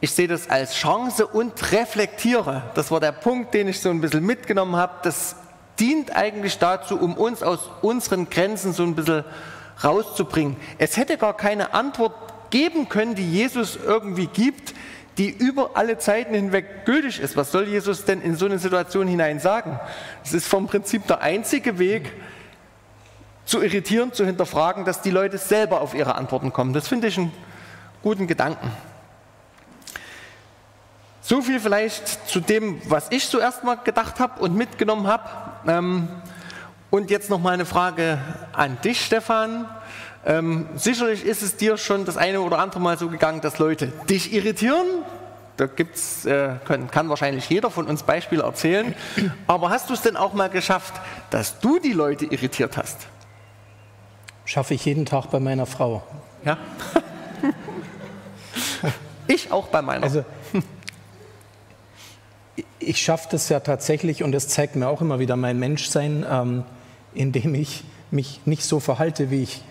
ich 0.00 0.12
sehe 0.12 0.28
das 0.28 0.50
als 0.50 0.74
Chance 0.74 1.26
und 1.26 1.72
reflektiere. 1.72 2.62
Das 2.74 2.90
war 2.90 3.00
der 3.00 3.12
Punkt, 3.12 3.54
den 3.54 3.68
ich 3.68 3.80
so 3.80 3.88
ein 3.90 4.00
bisschen 4.00 4.26
mitgenommen 4.26 4.76
habe. 4.76 4.94
Das 5.02 5.36
dient 5.78 6.14
eigentlich 6.16 6.58
dazu, 6.58 6.98
um 6.98 7.14
uns 7.14 7.42
aus 7.42 7.70
unseren 7.82 8.30
Grenzen 8.30 8.72
so 8.72 8.82
ein 8.82 8.94
bisschen 8.94 9.24
rauszubringen. 9.82 10.56
Es 10.78 10.96
hätte 10.96 11.18
gar 11.18 11.36
keine 11.36 11.74
Antwort 11.74 12.14
geben 12.50 12.88
können, 12.88 13.14
die 13.14 13.30
Jesus 13.30 13.78
irgendwie 13.84 14.26
gibt, 14.26 14.74
die 15.18 15.30
über 15.30 15.70
alle 15.74 15.98
Zeiten 15.98 16.34
hinweg 16.34 16.84
gültig 16.84 17.20
ist. 17.20 17.36
Was 17.36 17.52
soll 17.52 17.68
Jesus 17.68 18.04
denn 18.04 18.20
in 18.20 18.36
so 18.36 18.46
eine 18.46 18.58
Situation 18.58 19.06
hinein 19.08 19.40
sagen? 19.40 19.78
Es 20.24 20.32
ist 20.32 20.46
vom 20.46 20.66
Prinzip 20.66 21.06
der 21.06 21.20
einzige 21.20 21.78
Weg, 21.78 22.12
zu 23.46 23.62
irritieren, 23.62 24.12
zu 24.12 24.26
hinterfragen, 24.26 24.84
dass 24.84 25.00
die 25.00 25.10
Leute 25.10 25.38
selber 25.38 25.80
auf 25.80 25.94
ihre 25.94 26.16
Antworten 26.16 26.52
kommen. 26.52 26.72
Das 26.72 26.88
finde 26.88 27.06
ich 27.06 27.16
einen 27.16 27.32
guten 28.02 28.26
Gedanken. 28.26 28.70
So 31.28 31.42
viel 31.42 31.58
vielleicht 31.58 32.28
zu 32.28 32.38
dem, 32.38 32.80
was 32.88 33.08
ich 33.10 33.28
zuerst 33.28 33.64
mal 33.64 33.74
gedacht 33.74 34.20
habe 34.20 34.40
und 34.40 34.54
mitgenommen 34.54 35.08
habe. 35.08 35.24
Ähm, 35.66 36.06
und 36.90 37.10
jetzt 37.10 37.30
noch 37.30 37.40
mal 37.40 37.52
eine 37.52 37.66
Frage 37.66 38.18
an 38.52 38.78
dich, 38.84 39.04
Stefan. 39.04 39.68
Ähm, 40.24 40.68
sicherlich 40.76 41.24
ist 41.24 41.42
es 41.42 41.56
dir 41.56 41.78
schon 41.78 42.04
das 42.04 42.16
eine 42.16 42.42
oder 42.42 42.60
andere 42.60 42.80
Mal 42.80 42.96
so 42.96 43.08
gegangen, 43.08 43.40
dass 43.40 43.58
Leute 43.58 43.88
dich 44.08 44.32
irritieren. 44.32 44.86
Da 45.56 45.66
gibt's, 45.66 46.26
äh, 46.26 46.50
kann, 46.64 46.92
kann 46.92 47.08
wahrscheinlich 47.08 47.50
jeder 47.50 47.70
von 47.70 47.88
uns 47.88 48.04
Beispiele 48.04 48.44
erzählen. 48.44 48.94
Aber 49.48 49.70
hast 49.70 49.90
du 49.90 49.94
es 49.94 50.02
denn 50.02 50.16
auch 50.16 50.32
mal 50.32 50.48
geschafft, 50.48 50.94
dass 51.30 51.58
du 51.58 51.80
die 51.80 51.92
Leute 51.92 52.26
irritiert 52.26 52.76
hast? 52.76 52.98
Schaffe 54.44 54.74
ich 54.74 54.84
jeden 54.84 55.06
Tag 55.06 55.32
bei 55.32 55.40
meiner 55.40 55.66
Frau. 55.66 56.04
Ja. 56.44 56.56
ich 59.26 59.50
auch 59.50 59.66
bei 59.66 59.82
meiner. 59.82 60.04
Also, 60.04 60.24
ich 62.78 63.02
schaffe 63.02 63.28
das 63.30 63.48
ja 63.48 63.60
tatsächlich 63.60 64.22
und 64.22 64.32
das 64.32 64.48
zeigt 64.48 64.76
mir 64.76 64.88
auch 64.88 65.00
immer 65.00 65.18
wieder 65.18 65.36
mein 65.36 65.58
Menschsein, 65.58 66.24
ähm, 66.30 66.64
indem 67.14 67.54
ich 67.54 67.84
mich 68.10 68.40
nicht 68.44 68.62
so 68.62 68.80
verhalte, 68.80 69.30
wie 69.30 69.42
ich 69.42 69.62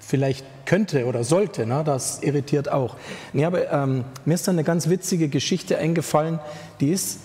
vielleicht 0.00 0.44
könnte 0.64 1.06
oder 1.06 1.24
sollte. 1.24 1.66
Ne? 1.66 1.82
Das 1.84 2.22
irritiert 2.22 2.70
auch. 2.70 2.96
Nee, 3.32 3.44
aber 3.44 3.70
ähm, 3.72 4.04
mir 4.24 4.34
ist 4.34 4.46
da 4.46 4.52
eine 4.52 4.64
ganz 4.64 4.88
witzige 4.88 5.28
Geschichte 5.28 5.78
eingefallen, 5.78 6.38
die 6.80 6.90
ist 6.90 7.20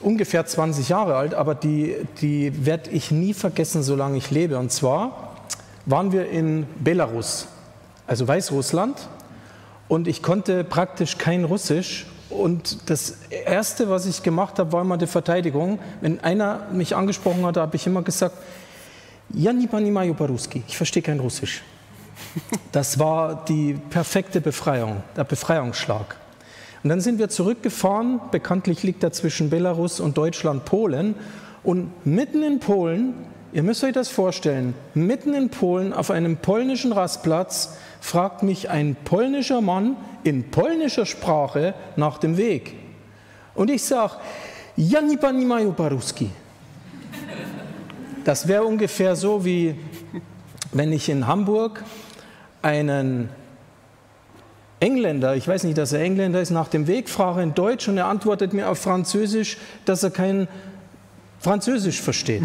ungefähr 0.00 0.46
20 0.46 0.88
Jahre 0.88 1.16
alt, 1.16 1.34
aber 1.34 1.54
die, 1.54 1.96
die 2.20 2.64
werde 2.64 2.90
ich 2.90 3.10
nie 3.10 3.34
vergessen, 3.34 3.82
solange 3.82 4.16
ich 4.16 4.30
lebe. 4.30 4.58
Und 4.58 4.72
zwar 4.72 5.36
waren 5.86 6.12
wir 6.12 6.28
in 6.28 6.66
Belarus, 6.78 7.48
also 8.06 8.26
Weißrussland. 8.26 9.08
Und 9.88 10.06
ich 10.06 10.22
konnte 10.22 10.64
praktisch 10.64 11.18
kein 11.18 11.44
Russisch. 11.44 12.06
Und 12.30 12.90
das 12.90 13.16
Erste, 13.30 13.88
was 13.88 14.06
ich 14.06 14.22
gemacht 14.22 14.58
habe, 14.58 14.72
war 14.72 14.82
immer 14.82 14.98
die 14.98 15.06
Verteidigung. 15.06 15.78
Wenn 16.00 16.20
einer 16.20 16.66
mich 16.72 16.94
angesprochen 16.94 17.44
hat, 17.46 17.56
habe 17.56 17.76
ich 17.76 17.86
immer 17.86 18.02
gesagt, 18.02 18.36
ja, 19.30 19.52
nipanimaju 19.52 20.14
paruski. 20.14 20.62
Ich 20.66 20.76
verstehe 20.76 21.02
kein 21.02 21.20
Russisch. 21.20 21.62
Das 22.72 22.98
war 22.98 23.44
die 23.46 23.78
perfekte 23.90 24.40
Befreiung, 24.42 25.02
der 25.16 25.24
Befreiungsschlag. 25.24 26.16
Und 26.82 26.90
dann 26.90 27.00
sind 27.00 27.18
wir 27.18 27.28
zurückgefahren. 27.28 28.20
Bekanntlich 28.30 28.82
liegt 28.82 29.02
da 29.02 29.10
zwischen 29.10 29.50
Belarus 29.50 30.00
und 30.00 30.16
Deutschland 30.16 30.64
Polen. 30.64 31.14
Und 31.64 31.90
mitten 32.06 32.42
in 32.42 32.60
Polen, 32.60 33.14
ihr 33.52 33.62
müsst 33.62 33.82
euch 33.84 33.92
das 33.92 34.08
vorstellen, 34.08 34.74
mitten 34.94 35.34
in 35.34 35.48
Polen 35.48 35.92
auf 35.92 36.10
einem 36.10 36.36
polnischen 36.36 36.92
Rastplatz 36.92 37.76
fragt 38.00 38.42
mich 38.42 38.70
ein 38.70 38.96
polnischer 39.04 39.60
Mann 39.60 39.96
in 40.24 40.50
polnischer 40.50 41.06
Sprache 41.06 41.74
nach 41.96 42.18
dem 42.18 42.36
Weg. 42.36 42.74
Und 43.54 43.70
ich 43.70 43.82
sage, 43.82 44.14
ja 44.76 45.00
nie 45.00 45.16
pani 45.16 45.44
paruski. 45.72 46.30
Das 48.24 48.46
wäre 48.46 48.64
ungefähr 48.64 49.16
so 49.16 49.44
wie 49.44 49.74
wenn 50.72 50.92
ich 50.92 51.08
in 51.08 51.26
Hamburg 51.26 51.82
einen 52.62 53.30
Engländer, 54.80 55.34
ich 55.34 55.48
weiß 55.48 55.64
nicht, 55.64 55.76
dass 55.78 55.92
er 55.92 56.00
Engländer 56.00 56.40
ist, 56.40 56.50
nach 56.50 56.68
dem 56.68 56.86
Weg 56.86 57.08
frage 57.08 57.42
in 57.42 57.54
Deutsch 57.54 57.88
und 57.88 57.98
er 57.98 58.06
antwortet 58.06 58.52
mir 58.52 58.68
auf 58.68 58.78
Französisch, 58.78 59.58
dass 59.84 60.02
er 60.02 60.10
kein 60.10 60.46
Französisch 61.40 62.00
versteht. 62.00 62.44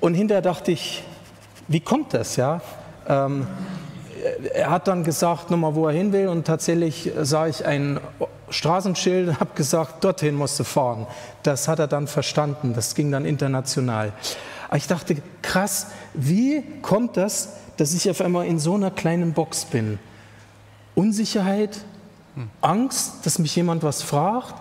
Und 0.00 0.14
hinterher 0.14 0.42
dachte 0.42 0.72
ich, 0.72 1.02
wie 1.70 1.80
kommt 1.80 2.14
das? 2.14 2.34
Ja? 2.34 2.60
Ähm, 3.08 3.46
er 4.52 4.70
hat 4.70 4.88
dann 4.88 5.04
gesagt, 5.04 5.50
nochmal, 5.50 5.74
wo 5.76 5.86
er 5.86 5.94
hin 5.94 6.12
will, 6.12 6.28
und 6.28 6.44
tatsächlich 6.44 7.10
sah 7.22 7.46
ich 7.46 7.64
ein 7.64 8.00
Straßenschild 8.50 9.28
und 9.28 9.40
habe 9.40 9.54
gesagt, 9.54 10.02
dorthin 10.02 10.34
musst 10.34 10.58
du 10.58 10.64
fahren. 10.64 11.06
Das 11.44 11.68
hat 11.68 11.78
er 11.78 11.86
dann 11.86 12.08
verstanden, 12.08 12.74
das 12.74 12.96
ging 12.96 13.12
dann 13.12 13.24
international. 13.24 14.12
Aber 14.68 14.76
ich 14.76 14.88
dachte, 14.88 15.16
krass, 15.42 15.86
wie 16.12 16.62
kommt 16.82 17.16
das, 17.16 17.54
dass 17.76 17.94
ich 17.94 18.10
auf 18.10 18.20
einmal 18.20 18.46
in 18.46 18.58
so 18.58 18.74
einer 18.74 18.90
kleinen 18.90 19.32
Box 19.32 19.64
bin? 19.64 20.00
Unsicherheit, 20.96 21.80
Angst, 22.60 23.24
dass 23.24 23.38
mich 23.38 23.54
jemand 23.54 23.84
was 23.84 24.02
fragt, 24.02 24.54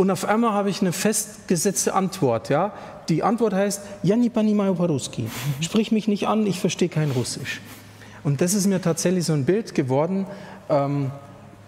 und 0.00 0.10
auf 0.10 0.24
einmal 0.24 0.52
habe 0.52 0.70
ich 0.70 0.80
eine 0.80 0.92
festgesetzte 0.92 1.92
Antwort. 1.92 2.48
Ja? 2.48 2.72
Die 3.10 3.22
Antwort 3.22 3.52
heißt, 3.52 3.82
Jani 4.02 4.30
Pani 4.30 4.54
Paruski. 4.54 5.28
Sprich 5.60 5.92
mich 5.92 6.08
nicht 6.08 6.26
an, 6.26 6.46
ich 6.46 6.58
verstehe 6.58 6.88
kein 6.88 7.10
Russisch. 7.10 7.60
Und 8.24 8.40
das 8.40 8.54
ist 8.54 8.66
mir 8.66 8.80
tatsächlich 8.80 9.26
so 9.26 9.34
ein 9.34 9.44
Bild 9.44 9.74
geworden, 9.74 10.24
ähm, 10.70 11.10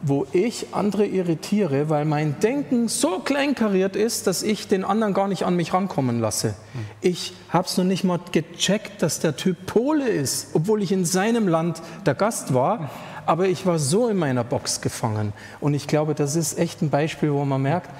wo 0.00 0.26
ich 0.32 0.68
andere 0.72 1.04
irritiere, 1.04 1.90
weil 1.90 2.06
mein 2.06 2.40
Denken 2.40 2.88
so 2.88 3.18
kleinkariert 3.18 3.96
ist, 3.96 4.26
dass 4.26 4.42
ich 4.42 4.66
den 4.66 4.82
anderen 4.82 5.12
gar 5.12 5.28
nicht 5.28 5.42
an 5.42 5.54
mich 5.54 5.74
rankommen 5.74 6.18
lasse. 6.18 6.54
Ich 7.02 7.34
habe 7.50 7.68
es 7.68 7.76
noch 7.76 7.84
nicht 7.84 8.02
mal 8.02 8.18
gecheckt, 8.32 9.02
dass 9.02 9.20
der 9.20 9.36
Typ 9.36 9.66
Pole 9.66 10.08
ist, 10.08 10.54
obwohl 10.54 10.82
ich 10.82 10.90
in 10.90 11.04
seinem 11.04 11.48
Land 11.48 11.82
der 12.06 12.14
Gast 12.14 12.54
war. 12.54 12.88
Aber 13.26 13.46
ich 13.46 13.66
war 13.66 13.78
so 13.78 14.08
in 14.08 14.16
meiner 14.16 14.42
Box 14.42 14.80
gefangen. 14.80 15.34
Und 15.60 15.74
ich 15.74 15.86
glaube, 15.86 16.14
das 16.14 16.34
ist 16.34 16.58
echt 16.58 16.80
ein 16.80 16.88
Beispiel, 16.88 17.30
wo 17.30 17.44
man 17.44 17.60
merkt, 17.60 17.90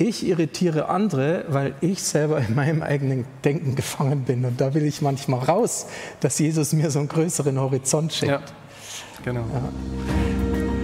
ich 0.00 0.26
irritiere 0.26 0.88
andere, 0.88 1.44
weil 1.48 1.74
ich 1.82 2.02
selber 2.02 2.38
in 2.38 2.54
meinem 2.54 2.82
eigenen 2.82 3.26
Denken 3.44 3.74
gefangen 3.74 4.22
bin. 4.24 4.44
Und 4.46 4.60
da 4.60 4.72
will 4.72 4.84
ich 4.84 5.02
manchmal 5.02 5.40
raus, 5.40 5.86
dass 6.20 6.38
Jesus 6.38 6.72
mir 6.72 6.90
so 6.90 7.00
einen 7.00 7.08
größeren 7.08 7.60
Horizont 7.60 8.12
schenkt. 8.12 8.32
Ja, 8.32 9.22
genau. 9.24 9.40
Ja. 9.40 10.79